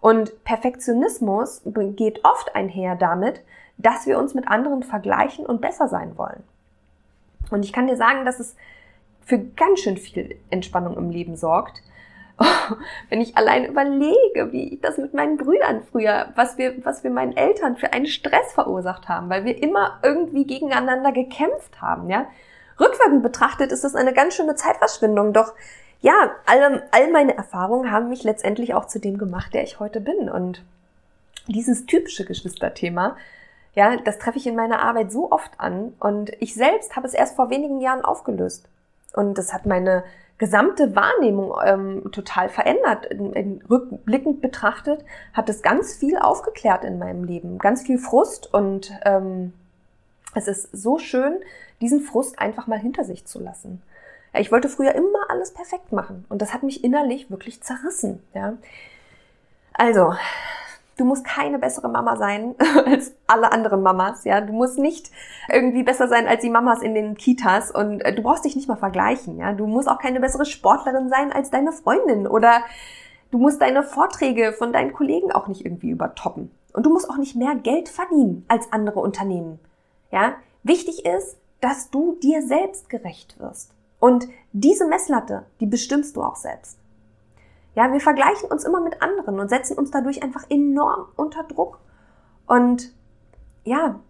Und 0.00 0.44
Perfektionismus 0.44 1.62
geht 1.64 2.24
oft 2.24 2.54
einher 2.54 2.96
damit, 2.96 3.40
dass 3.78 4.06
wir 4.06 4.18
uns 4.18 4.34
mit 4.34 4.48
anderen 4.48 4.82
vergleichen 4.82 5.46
und 5.46 5.60
besser 5.60 5.88
sein 5.88 6.18
wollen. 6.18 6.42
Und 7.50 7.64
ich 7.64 7.72
kann 7.72 7.86
dir 7.86 7.96
sagen, 7.96 8.24
dass 8.24 8.40
es 8.40 8.56
für 9.22 9.38
ganz 9.38 9.80
schön 9.80 9.96
viel 9.96 10.36
Entspannung 10.50 10.96
im 10.96 11.10
Leben 11.10 11.36
sorgt, 11.36 11.82
wenn 13.10 13.20
ich 13.20 13.36
allein 13.36 13.64
überlege, 13.64 14.52
wie 14.52 14.74
ich 14.74 14.80
das 14.80 14.98
mit 14.98 15.14
meinen 15.14 15.36
Brüdern 15.36 15.82
früher, 15.90 16.32
was 16.34 16.58
wir, 16.58 16.84
was 16.84 17.04
wir 17.04 17.10
meinen 17.10 17.36
Eltern 17.36 17.76
für 17.76 17.92
einen 17.92 18.06
Stress 18.06 18.52
verursacht 18.52 19.08
haben, 19.08 19.28
weil 19.30 19.44
wir 19.44 19.62
immer 19.62 19.98
irgendwie 20.02 20.46
gegeneinander 20.46 21.12
gekämpft 21.12 21.80
haben, 21.80 22.10
ja. 22.10 22.26
Rückwirkend 22.80 23.22
betrachtet 23.22 23.70
ist 23.70 23.84
das 23.84 23.94
eine 23.94 24.12
ganz 24.12 24.34
schöne 24.34 24.56
Zeitverschwendung, 24.56 25.32
doch 25.32 25.54
ja, 26.04 26.32
all, 26.44 26.82
all 26.90 27.10
meine 27.12 27.34
Erfahrungen 27.34 27.90
haben 27.90 28.10
mich 28.10 28.24
letztendlich 28.24 28.74
auch 28.74 28.86
zu 28.86 29.00
dem 29.00 29.16
gemacht, 29.16 29.54
der 29.54 29.62
ich 29.62 29.80
heute 29.80 30.00
bin. 30.00 30.28
Und 30.28 30.62
dieses 31.46 31.86
typische 31.86 32.26
Geschwisterthema, 32.26 33.16
ja, 33.74 33.96
das 33.96 34.18
treffe 34.18 34.36
ich 34.36 34.46
in 34.46 34.54
meiner 34.54 34.80
Arbeit 34.80 35.10
so 35.10 35.32
oft 35.32 35.52
an. 35.58 35.94
Und 36.00 36.30
ich 36.40 36.52
selbst 36.54 36.94
habe 36.94 37.06
es 37.06 37.14
erst 37.14 37.36
vor 37.36 37.48
wenigen 37.48 37.80
Jahren 37.80 38.04
aufgelöst. 38.04 38.68
Und 39.14 39.38
das 39.38 39.54
hat 39.54 39.64
meine 39.64 40.04
gesamte 40.38 40.96
Wahrnehmung 40.96 41.54
ähm, 41.64 42.10
total 42.12 42.48
verändert. 42.48 43.06
In, 43.06 43.32
in, 43.32 43.62
rückblickend 43.70 44.40
betrachtet 44.40 45.04
hat 45.32 45.48
es 45.48 45.62
ganz 45.62 45.94
viel 45.94 46.18
aufgeklärt 46.18 46.84
in 46.84 46.98
meinem 46.98 47.24
Leben, 47.24 47.58
ganz 47.58 47.82
viel 47.82 47.98
Frust 47.98 48.52
und 48.52 48.92
ähm, 49.04 49.52
es 50.34 50.48
ist 50.48 50.70
so 50.72 50.98
schön, 50.98 51.40
diesen 51.80 52.00
Frust 52.00 52.38
einfach 52.38 52.66
mal 52.66 52.78
hinter 52.78 53.04
sich 53.04 53.24
zu 53.26 53.40
lassen. 53.40 53.82
Ja, 54.32 54.40
ich 54.40 54.50
wollte 54.50 54.68
früher 54.68 54.94
immer 54.94 55.30
alles 55.30 55.54
perfekt 55.54 55.92
machen 55.92 56.24
und 56.28 56.42
das 56.42 56.52
hat 56.52 56.64
mich 56.64 56.82
innerlich 56.82 57.30
wirklich 57.30 57.62
zerrissen. 57.62 58.22
Ja. 58.34 58.54
Also, 59.72 60.14
Du 60.96 61.04
musst 61.04 61.24
keine 61.24 61.58
bessere 61.58 61.88
Mama 61.88 62.16
sein 62.16 62.54
als 62.86 63.12
alle 63.26 63.52
anderen 63.52 63.82
Mamas, 63.82 64.24
ja. 64.24 64.40
Du 64.40 64.52
musst 64.52 64.78
nicht 64.78 65.10
irgendwie 65.48 65.82
besser 65.82 66.08
sein 66.08 66.28
als 66.28 66.42
die 66.42 66.50
Mamas 66.50 66.82
in 66.82 66.94
den 66.94 67.16
Kitas 67.16 67.70
und 67.70 68.00
äh, 68.00 68.14
du 68.14 68.22
brauchst 68.22 68.44
dich 68.44 68.56
nicht 68.56 68.68
mal 68.68 68.76
vergleichen, 68.76 69.38
ja. 69.38 69.52
Du 69.52 69.66
musst 69.66 69.88
auch 69.88 69.98
keine 69.98 70.20
bessere 70.20 70.44
Sportlerin 70.44 71.08
sein 71.08 71.32
als 71.32 71.50
deine 71.50 71.72
Freundin 71.72 72.26
oder 72.26 72.62
du 73.30 73.38
musst 73.38 73.60
deine 73.60 73.82
Vorträge 73.82 74.52
von 74.52 74.72
deinen 74.72 74.92
Kollegen 74.92 75.32
auch 75.32 75.48
nicht 75.48 75.64
irgendwie 75.64 75.90
übertoppen. 75.90 76.50
Und 76.72 76.86
du 76.86 76.90
musst 76.90 77.08
auch 77.08 77.18
nicht 77.18 77.36
mehr 77.36 77.54
Geld 77.54 77.88
verdienen 77.88 78.44
als 78.48 78.72
andere 78.72 79.00
Unternehmen, 79.00 79.58
ja. 80.10 80.34
Wichtig 80.62 81.04
ist, 81.04 81.36
dass 81.60 81.90
du 81.90 82.16
dir 82.22 82.42
selbst 82.42 82.88
gerecht 82.88 83.38
wirst. 83.38 83.72
Und 84.00 84.28
diese 84.52 84.86
Messlatte, 84.86 85.46
die 85.60 85.66
bestimmst 85.66 86.16
du 86.16 86.22
auch 86.22 86.36
selbst. 86.36 86.78
Ja, 87.74 87.92
wir 87.92 88.00
vergleichen 88.00 88.50
uns 88.50 88.64
immer 88.64 88.80
mit 88.80 89.02
anderen 89.02 89.40
und 89.40 89.48
setzen 89.48 89.76
uns 89.76 89.90
dadurch 89.90 90.22
einfach 90.22 90.44
enorm 90.48 91.06
unter 91.16 91.42
Druck. 91.44 91.80
Und 92.46 92.92
ja, 93.64 94.00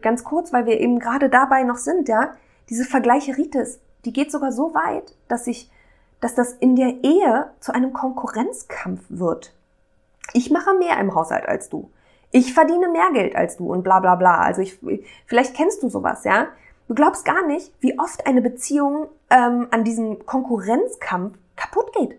ganz 0.00 0.24
kurz, 0.24 0.52
weil 0.52 0.66
wir 0.66 0.80
eben 0.80 0.98
gerade 0.98 1.28
dabei 1.28 1.62
noch 1.64 1.76
sind, 1.76 2.08
ja, 2.08 2.32
diese 2.68 2.84
Vergleicheritis, 2.84 3.80
die 4.04 4.12
geht 4.12 4.32
sogar 4.32 4.52
so 4.52 4.74
weit, 4.74 5.14
dass 5.28 5.44
sich, 5.44 5.70
dass 6.20 6.34
das 6.34 6.52
in 6.52 6.76
der 6.76 7.02
Ehe 7.02 7.50
zu 7.60 7.74
einem 7.74 7.92
Konkurrenzkampf 7.92 9.02
wird. 9.08 9.54
Ich 10.32 10.50
mache 10.50 10.74
mehr 10.74 10.98
im 10.98 11.14
Haushalt 11.14 11.46
als 11.46 11.68
du. 11.68 11.90
Ich 12.30 12.54
verdiene 12.54 12.88
mehr 12.88 13.10
Geld 13.12 13.34
als 13.34 13.56
du 13.56 13.72
und 13.72 13.82
bla 13.82 13.98
bla 13.98 14.14
bla. 14.14 14.38
Also 14.38 14.62
ich, 14.62 14.78
vielleicht 15.26 15.54
kennst 15.56 15.82
du 15.82 15.88
sowas, 15.88 16.24
ja. 16.24 16.46
Du 16.86 16.94
glaubst 16.94 17.24
gar 17.24 17.46
nicht, 17.46 17.72
wie 17.80 17.98
oft 17.98 18.26
eine 18.26 18.40
Beziehung 18.40 19.08
ähm, 19.30 19.68
an 19.70 19.84
diesem 19.84 20.24
Konkurrenzkampf 20.26 21.36
kaputt 21.56 21.92
geht. 21.92 22.18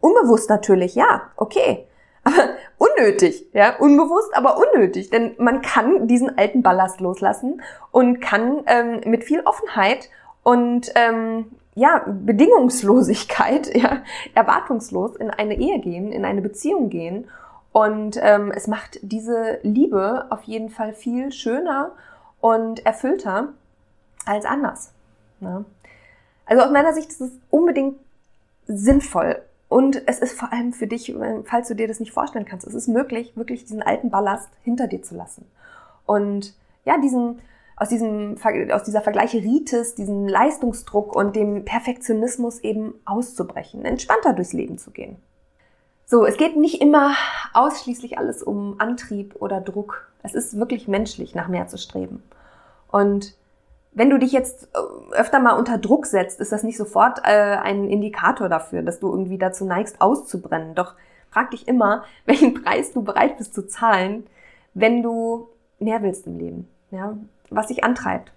Unbewusst 0.00 0.48
natürlich, 0.50 0.94
ja, 0.94 1.22
okay. 1.36 1.86
Aber 2.24 2.50
unnötig, 2.76 3.46
ja, 3.54 3.76
unbewusst, 3.78 4.34
aber 4.34 4.58
unnötig, 4.58 5.08
denn 5.08 5.34
man 5.38 5.62
kann 5.62 6.06
diesen 6.06 6.36
alten 6.36 6.62
Ballast 6.62 7.00
loslassen 7.00 7.62
und 7.92 8.20
kann 8.20 8.62
ähm, 8.66 9.00
mit 9.06 9.24
viel 9.24 9.40
Offenheit 9.40 10.10
und 10.42 10.92
ähm, 10.96 11.46
ja, 11.74 12.04
Bedingungslosigkeit, 12.06 13.74
ja, 13.74 14.02
erwartungslos 14.34 15.16
in 15.16 15.30
eine 15.30 15.54
Ehe 15.54 15.80
gehen, 15.80 16.12
in 16.12 16.24
eine 16.24 16.42
Beziehung 16.42 16.90
gehen. 16.90 17.28
Und 17.72 18.18
ähm, 18.20 18.52
es 18.54 18.66
macht 18.66 18.98
diese 19.02 19.60
Liebe 19.62 20.26
auf 20.30 20.42
jeden 20.42 20.70
Fall 20.70 20.92
viel 20.92 21.32
schöner 21.32 21.92
und 22.40 22.84
erfüllter 22.84 23.54
als 24.26 24.44
anders. 24.44 24.92
Ne? 25.38 25.64
Also 26.46 26.64
aus 26.64 26.70
meiner 26.70 26.92
Sicht 26.92 27.10
ist 27.10 27.20
es 27.20 27.30
unbedingt 27.48 27.96
sinnvoll. 28.66 29.40
Und 29.70 30.02
es 30.08 30.18
ist 30.18 30.32
vor 30.32 30.52
allem 30.52 30.72
für 30.72 30.88
dich, 30.88 31.14
falls 31.44 31.68
du 31.68 31.76
dir 31.76 31.86
das 31.86 32.00
nicht 32.00 32.12
vorstellen 32.12 32.44
kannst, 32.44 32.66
es 32.66 32.74
ist 32.74 32.88
möglich, 32.88 33.36
wirklich 33.36 33.64
diesen 33.64 33.82
alten 33.82 34.10
Ballast 34.10 34.50
hinter 34.64 34.88
dir 34.88 35.00
zu 35.00 35.14
lassen. 35.14 35.46
Und 36.06 36.54
ja, 36.84 36.98
diesen 36.98 37.38
aus, 37.76 37.88
diesem, 37.88 38.36
aus 38.72 38.82
dieser 38.82 39.00
Vergleicheritis, 39.00 39.94
diesem 39.94 40.26
Leistungsdruck 40.26 41.14
und 41.14 41.36
dem 41.36 41.64
Perfektionismus 41.64 42.58
eben 42.58 42.94
auszubrechen, 43.04 43.84
entspannter 43.84 44.32
durchs 44.32 44.52
Leben 44.52 44.76
zu 44.76 44.90
gehen. 44.90 45.16
So, 46.04 46.26
es 46.26 46.36
geht 46.36 46.56
nicht 46.56 46.82
immer 46.82 47.14
ausschließlich 47.54 48.18
alles 48.18 48.42
um 48.42 48.74
Antrieb 48.80 49.36
oder 49.38 49.60
Druck. 49.60 50.10
Es 50.24 50.34
ist 50.34 50.58
wirklich 50.58 50.88
menschlich, 50.88 51.36
nach 51.36 51.46
mehr 51.46 51.68
zu 51.68 51.78
streben. 51.78 52.24
Und 52.90 53.34
wenn 53.92 54.10
du 54.10 54.18
dich 54.18 54.32
jetzt 54.32 54.68
äh, 54.74 55.14
öfter 55.14 55.40
mal 55.40 55.58
unter 55.58 55.78
Druck 55.78 56.06
setzt, 56.06 56.40
ist 56.40 56.52
das 56.52 56.62
nicht 56.62 56.76
sofort 56.76 57.20
äh, 57.24 57.56
ein 57.56 57.88
Indikator 57.88 58.48
dafür, 58.48 58.82
dass 58.82 59.00
du 59.00 59.10
irgendwie 59.10 59.38
dazu 59.38 59.64
neigst, 59.64 60.00
auszubrennen. 60.00 60.74
Doch 60.74 60.94
frag 61.30 61.50
dich 61.50 61.68
immer, 61.68 62.04
welchen 62.26 62.54
Preis 62.54 62.92
du 62.92 63.02
bereit 63.02 63.38
bist 63.38 63.54
zu 63.54 63.66
zahlen, 63.66 64.26
wenn 64.74 65.02
du 65.02 65.48
mehr 65.78 66.02
willst 66.02 66.26
im 66.26 66.38
Leben. 66.38 66.68
Ja? 66.90 67.16
was 67.50 67.66
dich 67.66 67.84
antreibt. 67.84 68.32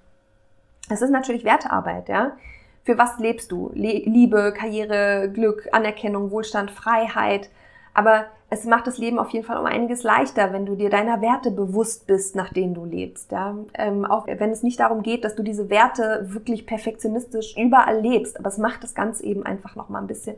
Es 0.90 1.02
ist 1.02 1.12
natürlich 1.12 1.46
Wertearbeit, 1.46 2.10
ja. 2.10 2.36
Für 2.84 2.98
was 2.98 3.18
lebst 3.20 3.52
du? 3.52 3.72
Liebe, 3.74 4.54
Karriere, 4.56 5.32
Glück, 5.32 5.70
Anerkennung, 5.72 6.32
Wohlstand, 6.32 6.70
Freiheit. 6.70 7.50
Aber 7.94 8.26
es 8.50 8.66
macht 8.66 8.88
das 8.88 8.98
Leben 8.98 9.20
auf 9.20 9.30
jeden 9.30 9.46
Fall 9.46 9.58
um 9.58 9.66
einiges 9.66 10.04
leichter, 10.04 10.54
wenn 10.54 10.66
du 10.66 10.76
dir 10.76 10.90
deiner 10.90 11.22
Werte 11.22 11.52
bewusst 11.52 12.08
bist, 12.08 12.36
nach 12.36 12.54
denen 12.54 12.74
du 12.74 12.86
lebst. 12.86 13.32
Ja? 13.32 13.56
Ähm, 13.74 14.06
auch 14.06 14.28
wenn 14.28 14.52
es 14.52 14.64
nicht 14.64 14.80
darum 14.80 15.04
geht, 15.04 15.24
dass 15.24 15.36
du 15.36 15.44
diese 15.44 15.70
Werte 15.70 16.26
wirklich 16.30 16.66
perfektionistisch 16.66 17.56
überall 17.58 18.00
lebst. 18.00 18.40
Aber 18.40 18.50
es 18.50 18.58
macht 18.58 18.84
das 18.84 18.96
Ganze 18.96 19.24
eben 19.24 19.46
einfach 19.46 19.76
noch 19.76 19.90
mal 19.90 20.00
ein 20.00 20.08
bisschen 20.08 20.36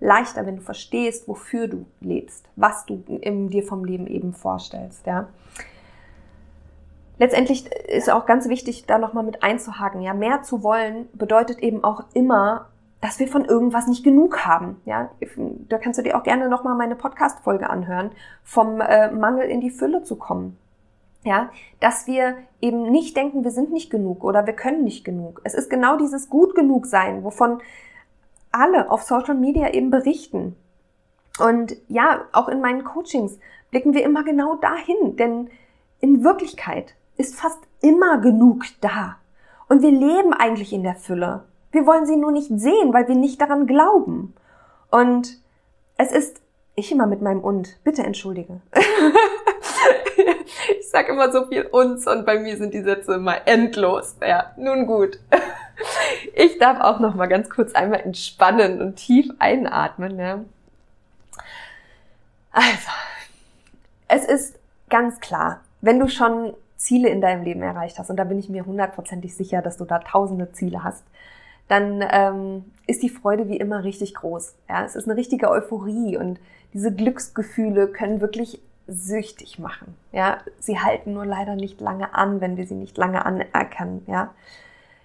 leichter, 0.00 0.46
wenn 0.46 0.56
du 0.56 0.62
verstehst, 0.62 1.26
wofür 1.26 1.68
du 1.68 1.86
lebst, 2.00 2.44
was 2.54 2.86
du 2.86 3.02
in 3.20 3.48
dir 3.48 3.62
vom 3.62 3.84
Leben 3.84 4.06
eben 4.06 4.32
vorstellst. 4.32 5.06
Ja? 5.06 5.28
letztendlich 7.18 7.66
ist 7.88 8.10
auch 8.10 8.26
ganz 8.26 8.48
wichtig, 8.48 8.86
da 8.86 8.98
nochmal 8.98 9.24
mit 9.24 9.42
einzuhaken. 9.42 10.02
Ja, 10.02 10.14
mehr 10.14 10.42
zu 10.42 10.62
wollen 10.62 11.08
bedeutet 11.12 11.60
eben 11.60 11.82
auch 11.84 12.04
immer, 12.14 12.66
dass 13.06 13.20
wir 13.20 13.28
von 13.28 13.44
irgendwas 13.44 13.86
nicht 13.86 14.02
genug 14.02 14.44
haben. 14.46 14.82
Ja, 14.84 15.12
da 15.68 15.78
kannst 15.78 15.96
du 15.96 16.02
dir 16.02 16.18
auch 16.18 16.24
gerne 16.24 16.48
nochmal 16.48 16.74
meine 16.74 16.96
Podcast-Folge 16.96 17.70
anhören, 17.70 18.10
vom 18.42 18.80
äh, 18.80 19.12
Mangel 19.12 19.48
in 19.48 19.60
die 19.60 19.70
Fülle 19.70 20.02
zu 20.02 20.16
kommen. 20.16 20.58
Ja, 21.22 21.50
dass 21.78 22.08
wir 22.08 22.36
eben 22.60 22.90
nicht 22.90 23.16
denken, 23.16 23.44
wir 23.44 23.52
sind 23.52 23.70
nicht 23.70 23.90
genug 23.90 24.24
oder 24.24 24.44
wir 24.46 24.54
können 24.54 24.82
nicht 24.82 25.04
genug. 25.04 25.40
Es 25.44 25.54
ist 25.54 25.70
genau 25.70 25.96
dieses 25.96 26.28
gut 26.30 26.56
genug 26.56 26.86
sein, 26.86 27.22
wovon 27.22 27.60
alle 28.50 28.90
auf 28.90 29.04
Social 29.04 29.36
Media 29.36 29.72
eben 29.72 29.90
berichten. 29.90 30.56
Und 31.38 31.76
ja, 31.86 32.22
auch 32.32 32.48
in 32.48 32.60
meinen 32.60 32.82
Coachings 32.82 33.38
blicken 33.70 33.94
wir 33.94 34.02
immer 34.02 34.24
genau 34.24 34.56
dahin, 34.56 35.14
denn 35.14 35.48
in 36.00 36.24
Wirklichkeit 36.24 36.96
ist 37.16 37.36
fast 37.36 37.60
immer 37.80 38.18
genug 38.18 38.64
da. 38.80 39.14
Und 39.68 39.82
wir 39.82 39.92
leben 39.92 40.32
eigentlich 40.32 40.72
in 40.72 40.82
der 40.82 40.96
Fülle. 40.96 41.44
Wir 41.76 41.86
wollen 41.86 42.06
sie 42.06 42.16
nur 42.16 42.32
nicht 42.32 42.48
sehen, 42.48 42.94
weil 42.94 43.06
wir 43.06 43.14
nicht 43.14 43.38
daran 43.38 43.66
glauben. 43.66 44.34
Und 44.90 45.36
es 45.98 46.10
ist, 46.10 46.40
ich 46.74 46.90
immer 46.90 47.06
mit 47.06 47.20
meinem 47.20 47.44
und, 47.44 47.76
bitte 47.84 48.02
entschuldige. 48.02 48.62
ich 50.80 50.88
sage 50.88 51.12
immer 51.12 51.30
so 51.30 51.44
viel 51.48 51.66
uns 51.66 52.06
und 52.06 52.24
bei 52.24 52.38
mir 52.38 52.56
sind 52.56 52.72
die 52.72 52.80
Sätze 52.80 53.16
immer 53.16 53.46
endlos. 53.46 54.16
Ja, 54.26 54.52
nun 54.56 54.86
gut. 54.86 55.18
Ich 56.32 56.58
darf 56.58 56.80
auch 56.80 57.00
noch 57.00 57.14
mal 57.14 57.26
ganz 57.26 57.50
kurz 57.50 57.74
einmal 57.74 58.00
entspannen 58.00 58.80
und 58.80 58.96
tief 58.96 59.28
einatmen. 59.38 60.18
Ja. 60.18 60.42
Also, 62.50 62.90
es 64.08 64.24
ist 64.24 64.58
ganz 64.88 65.20
klar, 65.20 65.60
wenn 65.82 65.98
du 65.98 66.08
schon 66.08 66.54
Ziele 66.78 67.10
in 67.10 67.20
deinem 67.20 67.44
Leben 67.44 67.62
erreicht 67.62 67.98
hast, 67.98 68.08
und 68.08 68.16
da 68.16 68.24
bin 68.24 68.38
ich 68.38 68.48
mir 68.48 68.64
hundertprozentig 68.64 69.36
sicher, 69.36 69.60
dass 69.60 69.76
du 69.76 69.84
da 69.84 69.98
tausende 69.98 70.50
Ziele 70.52 70.82
hast, 70.82 71.04
dann 71.68 72.04
ähm, 72.10 72.64
ist 72.86 73.02
die 73.02 73.08
Freude 73.08 73.48
wie 73.48 73.56
immer 73.56 73.84
richtig 73.84 74.14
groß. 74.14 74.54
Ja, 74.68 74.84
es 74.84 74.96
ist 74.96 75.08
eine 75.08 75.16
richtige 75.16 75.50
Euphorie 75.50 76.16
und 76.16 76.38
diese 76.72 76.92
Glücksgefühle 76.92 77.88
können 77.88 78.20
wirklich 78.20 78.60
süchtig 78.86 79.58
machen. 79.58 79.96
Ja, 80.12 80.38
sie 80.60 80.78
halten 80.78 81.12
nur 81.12 81.26
leider 81.26 81.56
nicht 81.56 81.80
lange 81.80 82.14
an, 82.14 82.40
wenn 82.40 82.56
wir 82.56 82.66
sie 82.66 82.74
nicht 82.74 82.96
lange 82.96 83.24
anerkennen. 83.24 84.04
Ja, 84.06 84.32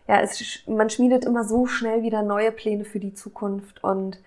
ja, 0.08 0.22
es, 0.22 0.64
man 0.68 0.90
schmiedet 0.90 1.26
immer 1.26 1.44
so 1.44 1.66
schnell 1.66 2.04
wieder 2.04 2.22
neue 2.22 2.52
Pläne 2.52 2.86
für 2.86 3.00
die 3.00 3.14
Zukunft 3.14 3.84
und 3.84 4.20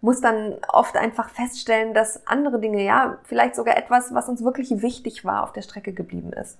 muss 0.00 0.20
dann 0.20 0.56
oft 0.68 0.96
einfach 0.96 1.28
feststellen, 1.28 1.92
dass 1.92 2.26
andere 2.26 2.60
Dinge, 2.60 2.82
ja, 2.84 3.18
vielleicht 3.24 3.54
sogar 3.54 3.76
etwas, 3.76 4.14
was 4.14 4.28
uns 4.28 4.44
wirklich 4.44 4.82
wichtig 4.82 5.24
war, 5.24 5.42
auf 5.42 5.52
der 5.52 5.62
Strecke 5.62 5.92
geblieben 5.92 6.32
ist. 6.32 6.58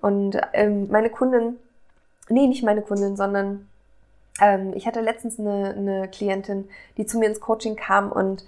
Und 0.00 0.38
ähm, 0.52 0.88
meine 0.90 1.10
Kundin, 1.10 1.56
nee, 2.28 2.46
nicht 2.46 2.62
meine 2.62 2.82
Kundin, 2.82 3.16
sondern 3.16 3.66
ich 4.74 4.86
hatte 4.86 5.00
letztens 5.00 5.38
eine, 5.38 5.74
eine 5.76 6.08
Klientin, 6.08 6.68
die 6.96 7.06
zu 7.06 7.18
mir 7.18 7.28
ins 7.28 7.40
Coaching 7.40 7.76
kam 7.76 8.12
und 8.12 8.44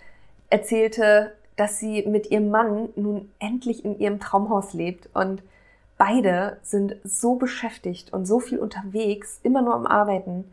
erzählte, 0.50 1.32
dass 1.56 1.78
sie 1.78 2.06
mit 2.06 2.30
ihrem 2.30 2.50
Mann 2.50 2.90
nun 2.94 3.30
endlich 3.38 3.84
in 3.84 3.98
ihrem 3.98 4.20
Traumhaus 4.20 4.74
lebt 4.74 5.08
und 5.14 5.42
beide 5.98 6.58
sind 6.62 6.96
so 7.04 7.34
beschäftigt 7.34 8.12
und 8.12 8.26
so 8.26 8.38
viel 8.38 8.58
unterwegs, 8.58 9.40
immer 9.42 9.62
nur 9.62 9.74
am 9.74 9.86
Arbeiten, 9.86 10.44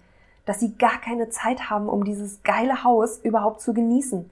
dass 0.45 0.60
sie 0.60 0.76
gar 0.76 1.00
keine 1.00 1.30
Zeit 1.30 1.69
haben, 1.69 1.88
um 1.88 2.04
dieses 2.04 2.43
geile 2.43 2.84
Haus 2.84 3.19
überhaupt 3.19 3.62
zu 3.62 3.74
genießen. 3.74 4.30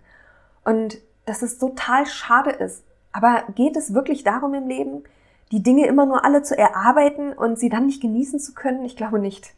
Und 0.63 0.97
dass 1.25 1.41
es 1.41 1.57
total 1.57 2.05
schade 2.05 2.51
ist. 2.51 2.83
Aber 3.11 3.43
geht 3.55 3.77
es 3.77 3.93
wirklich 3.93 4.23
darum 4.23 4.53
im 4.53 4.67
Leben, 4.67 5.03
die 5.51 5.61
Dinge 5.61 5.85
immer 5.85 6.05
nur 6.05 6.25
alle 6.25 6.41
zu 6.41 6.57
erarbeiten 6.57 7.33
und 7.33 7.59
sie 7.59 7.69
dann 7.69 7.85
nicht 7.85 8.01
genießen 8.01 8.39
zu 8.39 8.53
können? 8.53 8.85
Ich 8.85 8.95
glaube 8.95 9.19
nicht. 9.19 9.53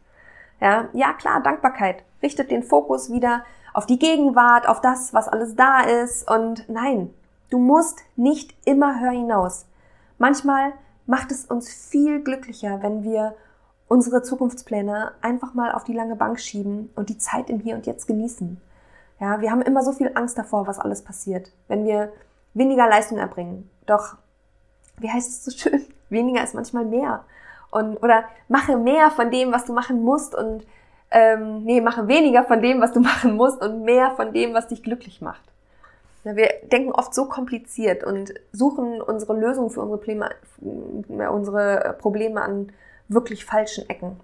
Ja, 0.61 0.89
ja 0.93 1.13
klar, 1.13 1.41
Dankbarkeit 1.41 2.03
richtet 2.21 2.51
den 2.51 2.63
Fokus 2.63 3.11
wieder 3.11 3.43
auf 3.73 3.85
die 3.85 3.99
Gegenwart, 3.99 4.67
auf 4.67 4.81
das, 4.81 5.13
was 5.13 5.27
alles 5.27 5.55
da 5.55 5.81
ist. 5.81 6.29
Und 6.29 6.67
nein, 6.69 7.13
du 7.49 7.59
musst 7.59 8.01
nicht 8.15 8.55
immer 8.65 8.99
höher 8.99 9.11
hinaus. 9.11 9.65
Manchmal 10.17 10.73
macht 11.05 11.31
es 11.31 11.45
uns 11.45 11.71
viel 11.71 12.23
glücklicher, 12.23 12.81
wenn 12.81 13.03
wir 13.03 13.35
unsere 13.87 14.23
Zukunftspläne 14.23 15.11
einfach 15.21 15.53
mal 15.53 15.71
auf 15.71 15.83
die 15.83 15.93
lange 15.93 16.15
Bank 16.15 16.39
schieben 16.39 16.89
und 16.95 17.09
die 17.09 17.17
Zeit 17.17 17.49
im 17.49 17.59
Hier 17.59 17.75
und 17.75 17.85
Jetzt 17.85 18.07
genießen. 18.07 18.59
Ja, 19.19 19.41
wir 19.41 19.51
haben 19.51 19.61
immer 19.61 19.83
so 19.83 19.91
viel 19.91 20.11
Angst 20.15 20.37
davor, 20.37 20.67
was 20.67 20.79
alles 20.79 21.03
passiert, 21.03 21.51
wenn 21.67 21.85
wir 21.85 22.11
weniger 22.53 22.87
Leistung 22.87 23.17
erbringen. 23.17 23.69
Doch 23.85 24.15
wie 24.97 25.09
heißt 25.09 25.29
es 25.29 25.45
so 25.45 25.51
schön? 25.51 25.85
Weniger 26.09 26.43
ist 26.43 26.55
manchmal 26.55 26.85
mehr. 26.85 27.25
Und, 27.71 27.97
oder 27.97 28.25
mache 28.47 28.77
mehr 28.77 29.11
von 29.11 29.31
dem, 29.31 29.51
was 29.51 29.65
du 29.65 29.73
machen 29.73 30.03
musst 30.03 30.35
und 30.35 30.65
ähm, 31.11 31.63
nee, 31.63 31.81
mache 31.81 32.07
weniger 32.07 32.43
von 32.43 32.61
dem, 32.61 32.81
was 32.81 32.93
du 32.93 32.99
machen 33.01 33.35
musst 33.35 33.61
und 33.61 33.83
mehr 33.83 34.11
von 34.11 34.33
dem, 34.33 34.53
was 34.53 34.67
dich 34.67 34.83
glücklich 34.83 35.21
macht. 35.21 35.43
Ja, 36.23 36.35
wir 36.35 36.49
denken 36.71 36.91
oft 36.91 37.13
so 37.13 37.25
kompliziert 37.25 38.03
und 38.03 38.33
suchen 38.51 39.01
unsere 39.01 39.37
Lösung 39.37 39.69
für 39.69 39.81
unsere 39.81 39.99
Probleme, 39.99 40.29
unsere 41.29 41.95
Probleme 41.99 42.41
an 42.41 42.71
wirklich 43.07 43.45
falschen 43.45 43.87
Ecken. 43.89 44.19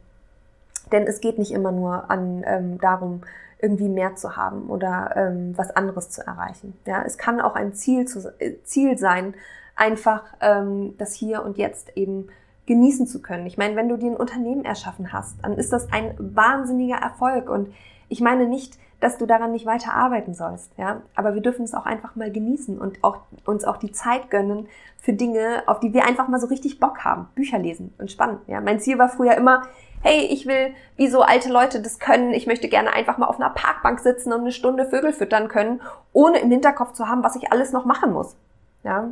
Denn 0.91 1.04
es 1.04 1.21
geht 1.21 1.38
nicht 1.38 1.51
immer 1.51 1.71
nur 1.71 2.10
an, 2.10 2.43
ähm, 2.45 2.80
darum, 2.80 3.21
irgendwie 3.62 3.88
mehr 3.88 4.15
zu 4.15 4.36
haben 4.36 4.69
oder 4.69 5.13
ähm, 5.15 5.54
was 5.56 5.69
anderes 5.75 6.10
zu 6.10 6.25
erreichen. 6.25 6.73
Ja, 6.86 7.04
es 7.06 7.17
kann 7.17 7.39
auch 7.39 7.56
ein 7.56 7.73
Ziel, 7.73 8.06
zu, 8.08 8.34
äh, 8.39 8.56
Ziel 8.63 8.97
sein, 8.97 9.36
einfach 9.75 10.23
ähm, 10.41 10.95
das 10.97 11.13
Hier 11.13 11.43
und 11.43 11.58
Jetzt 11.58 11.95
eben 11.95 12.30
genießen 12.65 13.08
zu 13.08 13.21
können. 13.21 13.45
Ich 13.45 13.58
meine, 13.58 13.76
wenn 13.76 13.89
du 13.89 13.97
dir 13.97 14.12
ein 14.12 14.17
Unternehmen 14.17 14.65
erschaffen 14.65 15.12
hast, 15.12 15.43
dann 15.43 15.54
ist 15.54 15.74
das 15.74 15.91
ein 15.91 16.15
wahnsinniger 16.17 16.97
Erfolg. 16.97 17.50
Und 17.50 17.74
ich 18.10 18.21
meine 18.21 18.47
nicht, 18.47 18.78
dass 19.02 19.17
du 19.17 19.26
daran 19.26 19.52
nicht 19.52 19.65
weiter 19.65 19.93
arbeiten 19.93 20.34
sollst, 20.34 20.71
ja. 20.78 21.02
Aber 21.15 21.34
wir 21.34 21.41
dürfen 21.41 21.65
es 21.65 21.74
auch 21.74 21.86
einfach 21.86 22.15
mal 22.15 22.32
genießen 22.32 22.80
und 22.80 23.04
auch, 23.04 23.17
uns 23.45 23.65
auch 23.65 23.78
die 23.78 23.91
Zeit 23.91 24.30
gönnen 24.30 24.67
für 25.00 25.13
Dinge, 25.13 25.63
auf 25.65 25.80
die 25.80 25.93
wir 25.93 26.06
einfach 26.06 26.28
mal 26.28 26.39
so 26.39 26.47
richtig 26.47 26.80
Bock 26.80 27.04
haben. 27.04 27.28
Bücher 27.34 27.58
lesen, 27.58 27.93
entspannen, 27.97 28.38
ja. 28.47 28.62
Mein 28.62 28.80
Ziel 28.80 29.00
war 29.00 29.10
früher 29.10 29.36
immer, 29.36 29.63
hey, 30.04 30.28
ich 30.28 30.45
will, 30.45 30.74
wie 30.97 31.08
so 31.08 31.21
alte 31.21 31.52
Leute 31.52 31.82
das 31.82 32.00
können, 32.00 32.32
ich 32.32 32.47
möchte 32.47 32.69
gerne 32.69 32.93
einfach 32.93 33.17
mal 33.17 33.26
auf 33.26 33.39
einer 33.39 33.50
Parkbank 33.50 34.00
sitzen 34.00 34.32
und 34.34 34.41
eine 34.41 34.52
Stunde 34.52 34.86
Vögel 34.86 35.13
füttern 35.13 35.47
können, 35.47 35.82
ohne 36.13 36.39
im 36.39 36.52
Hinterkopf 36.52 36.93
zu 36.93 37.08
haben, 37.08 37.24
was 37.24 37.36
ich 37.36 37.52
alles 37.52 37.71
noch 37.71 37.86
machen 37.86 38.13
muss, 38.13 38.36
ja. 38.84 39.10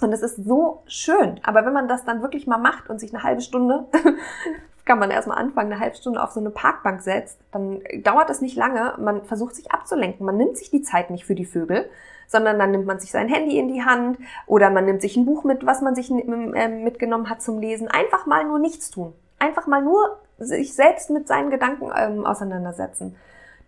Und 0.00 0.12
es 0.12 0.22
ist 0.22 0.44
so 0.44 0.82
schön. 0.86 1.40
Aber 1.44 1.64
wenn 1.64 1.72
man 1.72 1.88
das 1.88 2.04
dann 2.04 2.22
wirklich 2.22 2.46
mal 2.46 2.58
macht 2.58 2.90
und 2.90 2.98
sich 2.98 3.14
eine 3.14 3.22
halbe 3.22 3.40
Stunde 3.40 3.86
kann 4.84 4.98
man 4.98 5.10
erstmal 5.10 5.38
anfangen, 5.38 5.72
eine 5.72 5.80
halbe 5.80 5.96
Stunde 5.96 6.22
auf 6.22 6.32
so 6.32 6.40
eine 6.40 6.50
Parkbank 6.50 7.00
setzt, 7.00 7.38
dann 7.52 7.80
dauert 8.02 8.28
es 8.30 8.40
nicht 8.40 8.56
lange, 8.56 8.94
man 8.98 9.24
versucht 9.24 9.54
sich 9.54 9.72
abzulenken. 9.72 10.26
Man 10.26 10.36
nimmt 10.36 10.56
sich 10.56 10.70
die 10.70 10.82
Zeit 10.82 11.10
nicht 11.10 11.24
für 11.24 11.34
die 11.34 11.46
Vögel, 11.46 11.88
sondern 12.26 12.58
dann 12.58 12.70
nimmt 12.70 12.86
man 12.86 13.00
sich 13.00 13.10
sein 13.10 13.28
Handy 13.28 13.58
in 13.58 13.68
die 13.68 13.84
Hand 13.84 14.18
oder 14.46 14.70
man 14.70 14.84
nimmt 14.84 15.00
sich 15.00 15.16
ein 15.16 15.26
Buch 15.26 15.44
mit, 15.44 15.64
was 15.64 15.80
man 15.80 15.94
sich 15.94 16.10
äh, 16.10 16.68
mitgenommen 16.68 17.30
hat 17.30 17.42
zum 17.42 17.58
Lesen. 17.58 17.88
Einfach 17.88 18.26
mal 18.26 18.44
nur 18.44 18.58
nichts 18.58 18.90
tun. 18.90 19.14
Einfach 19.38 19.66
mal 19.66 19.82
nur 19.82 20.18
sich 20.38 20.74
selbst 20.74 21.10
mit 21.10 21.28
seinen 21.28 21.50
Gedanken 21.50 21.90
ähm, 21.96 22.26
auseinandersetzen. 22.26 23.16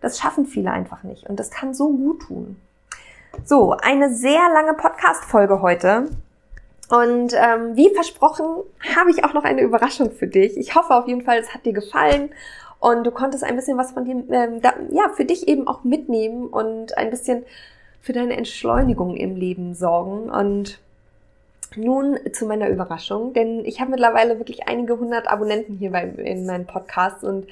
Das 0.01 0.19
schaffen 0.19 0.45
viele 0.45 0.71
einfach 0.71 1.03
nicht 1.03 1.27
und 1.27 1.39
das 1.39 1.49
kann 1.49 1.73
so 1.73 1.89
gut 1.89 2.21
tun. 2.23 2.57
So, 3.45 3.71
eine 3.71 4.13
sehr 4.13 4.49
lange 4.53 4.73
Podcast-Folge 4.73 5.61
heute. 5.61 6.09
Und 6.89 7.33
ähm, 7.33 7.75
wie 7.75 7.93
versprochen, 7.93 8.45
habe 8.95 9.11
ich 9.11 9.23
auch 9.23 9.33
noch 9.33 9.43
eine 9.43 9.61
Überraschung 9.61 10.11
für 10.11 10.27
dich. 10.27 10.57
Ich 10.57 10.75
hoffe 10.75 10.95
auf 10.95 11.07
jeden 11.07 11.23
Fall, 11.23 11.37
es 11.37 11.53
hat 11.53 11.65
dir 11.65 11.73
gefallen 11.73 12.29
und 12.79 13.05
du 13.05 13.11
konntest 13.11 13.43
ein 13.43 13.55
bisschen 13.55 13.77
was 13.77 13.91
von 13.91 14.05
dem, 14.05 14.31
ähm, 14.31 14.61
da, 14.61 14.73
ja, 14.91 15.09
für 15.09 15.25
dich 15.25 15.47
eben 15.47 15.67
auch 15.67 15.83
mitnehmen 15.83 16.47
und 16.47 16.97
ein 16.97 17.09
bisschen 17.09 17.45
für 18.01 18.13
deine 18.13 18.37
Entschleunigung 18.37 19.15
im 19.15 19.35
Leben 19.35 19.73
sorgen. 19.73 20.29
Und 20.29 20.79
nun 21.75 22.17
zu 22.31 22.45
meiner 22.45 22.69
Überraschung, 22.69 23.33
denn 23.33 23.65
ich 23.65 23.81
habe 23.81 23.91
mittlerweile 23.91 24.37
wirklich 24.39 24.67
einige 24.67 24.97
hundert 24.97 25.27
Abonnenten 25.27 25.75
hier 25.77 25.91
bei, 25.91 26.03
in 26.03 26.45
meinem 26.45 26.65
Podcast 26.65 27.23
und 27.23 27.47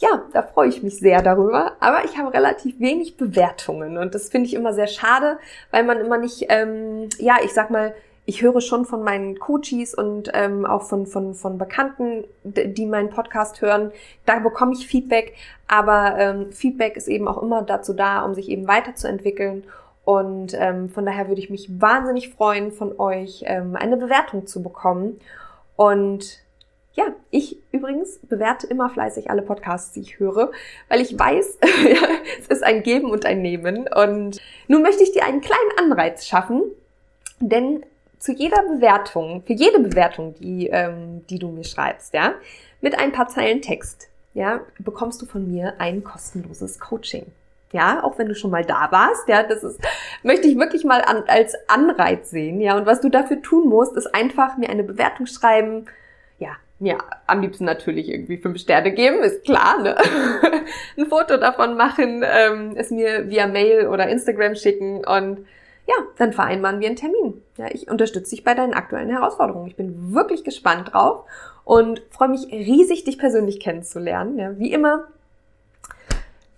ja, 0.00 0.22
da 0.32 0.42
freue 0.42 0.68
ich 0.68 0.82
mich 0.82 0.98
sehr 0.98 1.22
darüber. 1.22 1.72
Aber 1.80 2.04
ich 2.04 2.18
habe 2.18 2.32
relativ 2.32 2.80
wenig 2.80 3.16
Bewertungen 3.16 3.98
und 3.98 4.14
das 4.14 4.30
finde 4.30 4.48
ich 4.48 4.54
immer 4.54 4.72
sehr 4.72 4.86
schade, 4.86 5.38
weil 5.70 5.84
man 5.84 6.00
immer 6.00 6.18
nicht, 6.18 6.46
ähm, 6.48 7.08
ja, 7.18 7.36
ich 7.44 7.52
sag 7.52 7.70
mal, 7.70 7.94
ich 8.24 8.42
höre 8.42 8.60
schon 8.60 8.84
von 8.84 9.02
meinen 9.02 9.38
Coaches 9.38 9.94
und 9.94 10.30
ähm, 10.34 10.64
auch 10.64 10.82
von, 10.82 11.06
von, 11.06 11.34
von 11.34 11.58
Bekannten, 11.58 12.24
die 12.44 12.86
meinen 12.86 13.10
Podcast 13.10 13.60
hören, 13.60 13.92
da 14.24 14.38
bekomme 14.38 14.72
ich 14.72 14.86
Feedback, 14.86 15.34
aber 15.66 16.16
ähm, 16.18 16.52
Feedback 16.52 16.96
ist 16.96 17.08
eben 17.08 17.28
auch 17.28 17.42
immer 17.42 17.62
dazu 17.62 17.92
da, 17.92 18.24
um 18.24 18.34
sich 18.34 18.48
eben 18.48 18.68
weiterzuentwickeln. 18.68 19.64
Und 20.04 20.54
ähm, 20.54 20.88
von 20.88 21.04
daher 21.04 21.28
würde 21.28 21.40
ich 21.40 21.50
mich 21.50 21.80
wahnsinnig 21.80 22.30
freuen, 22.30 22.72
von 22.72 22.98
euch 22.98 23.42
ähm, 23.46 23.76
eine 23.76 23.96
Bewertung 23.96 24.46
zu 24.46 24.62
bekommen. 24.62 25.20
Und 25.76 26.40
ja, 27.00 27.14
ich 27.30 27.58
übrigens 27.72 28.18
bewerte 28.18 28.66
immer 28.66 28.90
fleißig 28.90 29.30
alle 29.30 29.42
Podcasts, 29.42 29.92
die 29.92 30.00
ich 30.00 30.18
höre, 30.18 30.52
weil 30.88 31.00
ich 31.00 31.18
weiß, 31.18 31.58
es 32.40 32.46
ist 32.48 32.62
ein 32.62 32.82
Geben 32.82 33.10
und 33.10 33.24
ein 33.24 33.40
Nehmen. 33.40 33.88
Und 33.88 34.38
nun 34.68 34.82
möchte 34.82 35.02
ich 35.02 35.12
dir 35.12 35.24
einen 35.24 35.40
kleinen 35.40 35.70
Anreiz 35.78 36.26
schaffen, 36.26 36.62
denn 37.38 37.84
zu 38.18 38.32
jeder 38.32 38.62
Bewertung, 38.64 39.42
für 39.46 39.54
jede 39.54 39.80
Bewertung, 39.80 40.34
die, 40.34 40.66
ähm, 40.66 41.24
die 41.30 41.38
du 41.38 41.48
mir 41.48 41.64
schreibst, 41.64 42.12
ja, 42.12 42.34
mit 42.82 42.98
ein 42.98 43.12
paar 43.12 43.28
Zeilen 43.28 43.62
Text, 43.62 44.08
ja, 44.34 44.60
bekommst 44.78 45.22
du 45.22 45.26
von 45.26 45.50
mir 45.50 45.74
ein 45.78 46.04
kostenloses 46.04 46.78
Coaching. 46.78 47.26
Ja, 47.72 48.02
auch 48.02 48.18
wenn 48.18 48.28
du 48.28 48.34
schon 48.34 48.50
mal 48.50 48.64
da 48.64 48.88
warst, 48.90 49.28
ja, 49.28 49.44
das 49.44 49.62
ist, 49.62 49.78
möchte 50.22 50.48
ich 50.48 50.58
wirklich 50.58 50.84
mal 50.84 51.02
an, 51.02 51.22
als 51.28 51.54
Anreiz 51.68 52.28
sehen, 52.28 52.60
ja. 52.60 52.76
Und 52.76 52.84
was 52.84 53.00
du 53.00 53.08
dafür 53.08 53.40
tun 53.40 53.68
musst, 53.68 53.96
ist 53.96 54.12
einfach 54.12 54.58
mir 54.58 54.68
eine 54.68 54.82
Bewertung 54.82 55.26
schreiben, 55.26 55.86
mir 56.80 56.98
am 57.26 57.42
liebsten 57.42 57.64
natürlich 57.64 58.08
irgendwie 58.08 58.38
fünf 58.38 58.58
Sterne 58.58 58.92
geben, 58.92 59.22
ist 59.22 59.44
klar, 59.44 59.80
ne? 59.82 59.96
Ein 60.96 61.06
Foto 61.06 61.36
davon 61.36 61.76
machen, 61.76 62.24
ähm, 62.24 62.72
es 62.76 62.90
mir 62.90 63.28
via 63.28 63.46
Mail 63.46 63.86
oder 63.86 64.08
Instagram 64.08 64.54
schicken 64.54 65.04
und 65.04 65.46
ja, 65.86 65.94
dann 66.18 66.32
vereinbaren 66.32 66.80
wir 66.80 66.86
einen 66.86 66.96
Termin. 66.96 67.42
Ja, 67.56 67.66
ich 67.70 67.90
unterstütze 67.90 68.30
dich 68.30 68.44
bei 68.44 68.54
deinen 68.54 68.74
aktuellen 68.74 69.10
Herausforderungen. 69.10 69.66
Ich 69.66 69.76
bin 69.76 70.14
wirklich 70.14 70.44
gespannt 70.44 70.92
drauf 70.92 71.24
und 71.64 72.02
freue 72.10 72.28
mich 72.28 72.46
riesig, 72.46 73.04
dich 73.04 73.18
persönlich 73.18 73.60
kennenzulernen. 73.60 74.38
Ja, 74.38 74.58
wie 74.58 74.72
immer 74.72 75.08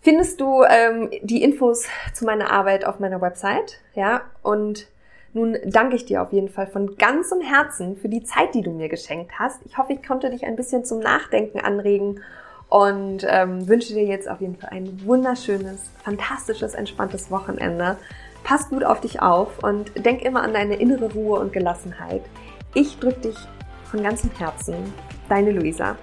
findest 0.02 0.40
du 0.40 0.64
ähm, 0.64 1.10
die 1.22 1.42
Infos 1.42 1.86
zu 2.12 2.24
meiner 2.24 2.50
Arbeit 2.50 2.84
auf 2.84 3.00
meiner 3.00 3.20
Website. 3.20 3.78
Ja, 3.94 4.22
und 4.42 4.86
nun 5.34 5.56
danke 5.64 5.96
ich 5.96 6.04
dir 6.04 6.22
auf 6.22 6.32
jeden 6.32 6.48
Fall 6.48 6.66
von 6.66 6.96
ganzem 6.96 7.40
Herzen 7.40 7.96
für 7.96 8.08
die 8.08 8.22
Zeit, 8.22 8.54
die 8.54 8.62
du 8.62 8.70
mir 8.70 8.88
geschenkt 8.88 9.32
hast. 9.38 9.60
Ich 9.64 9.78
hoffe, 9.78 9.94
ich 9.94 10.06
konnte 10.06 10.30
dich 10.30 10.44
ein 10.44 10.56
bisschen 10.56 10.84
zum 10.84 11.00
Nachdenken 11.00 11.60
anregen 11.60 12.20
und 12.68 13.26
ähm, 13.28 13.68
wünsche 13.68 13.94
dir 13.94 14.04
jetzt 14.04 14.28
auf 14.28 14.40
jeden 14.40 14.56
Fall 14.56 14.70
ein 14.70 15.00
wunderschönes, 15.04 15.90
fantastisches, 16.04 16.74
entspanntes 16.74 17.30
Wochenende. 17.30 17.98
Pass 18.44 18.68
gut 18.68 18.84
auf 18.84 19.00
dich 19.00 19.22
auf 19.22 19.62
und 19.62 20.04
denk 20.04 20.22
immer 20.22 20.42
an 20.42 20.52
deine 20.52 20.76
innere 20.76 21.12
Ruhe 21.12 21.38
und 21.38 21.52
Gelassenheit. 21.52 22.22
Ich 22.74 22.98
drücke 22.98 23.20
dich 23.20 23.36
von 23.84 24.02
ganzem 24.02 24.30
Herzen. 24.38 24.74
Deine 25.28 25.52
Luisa. 25.52 25.96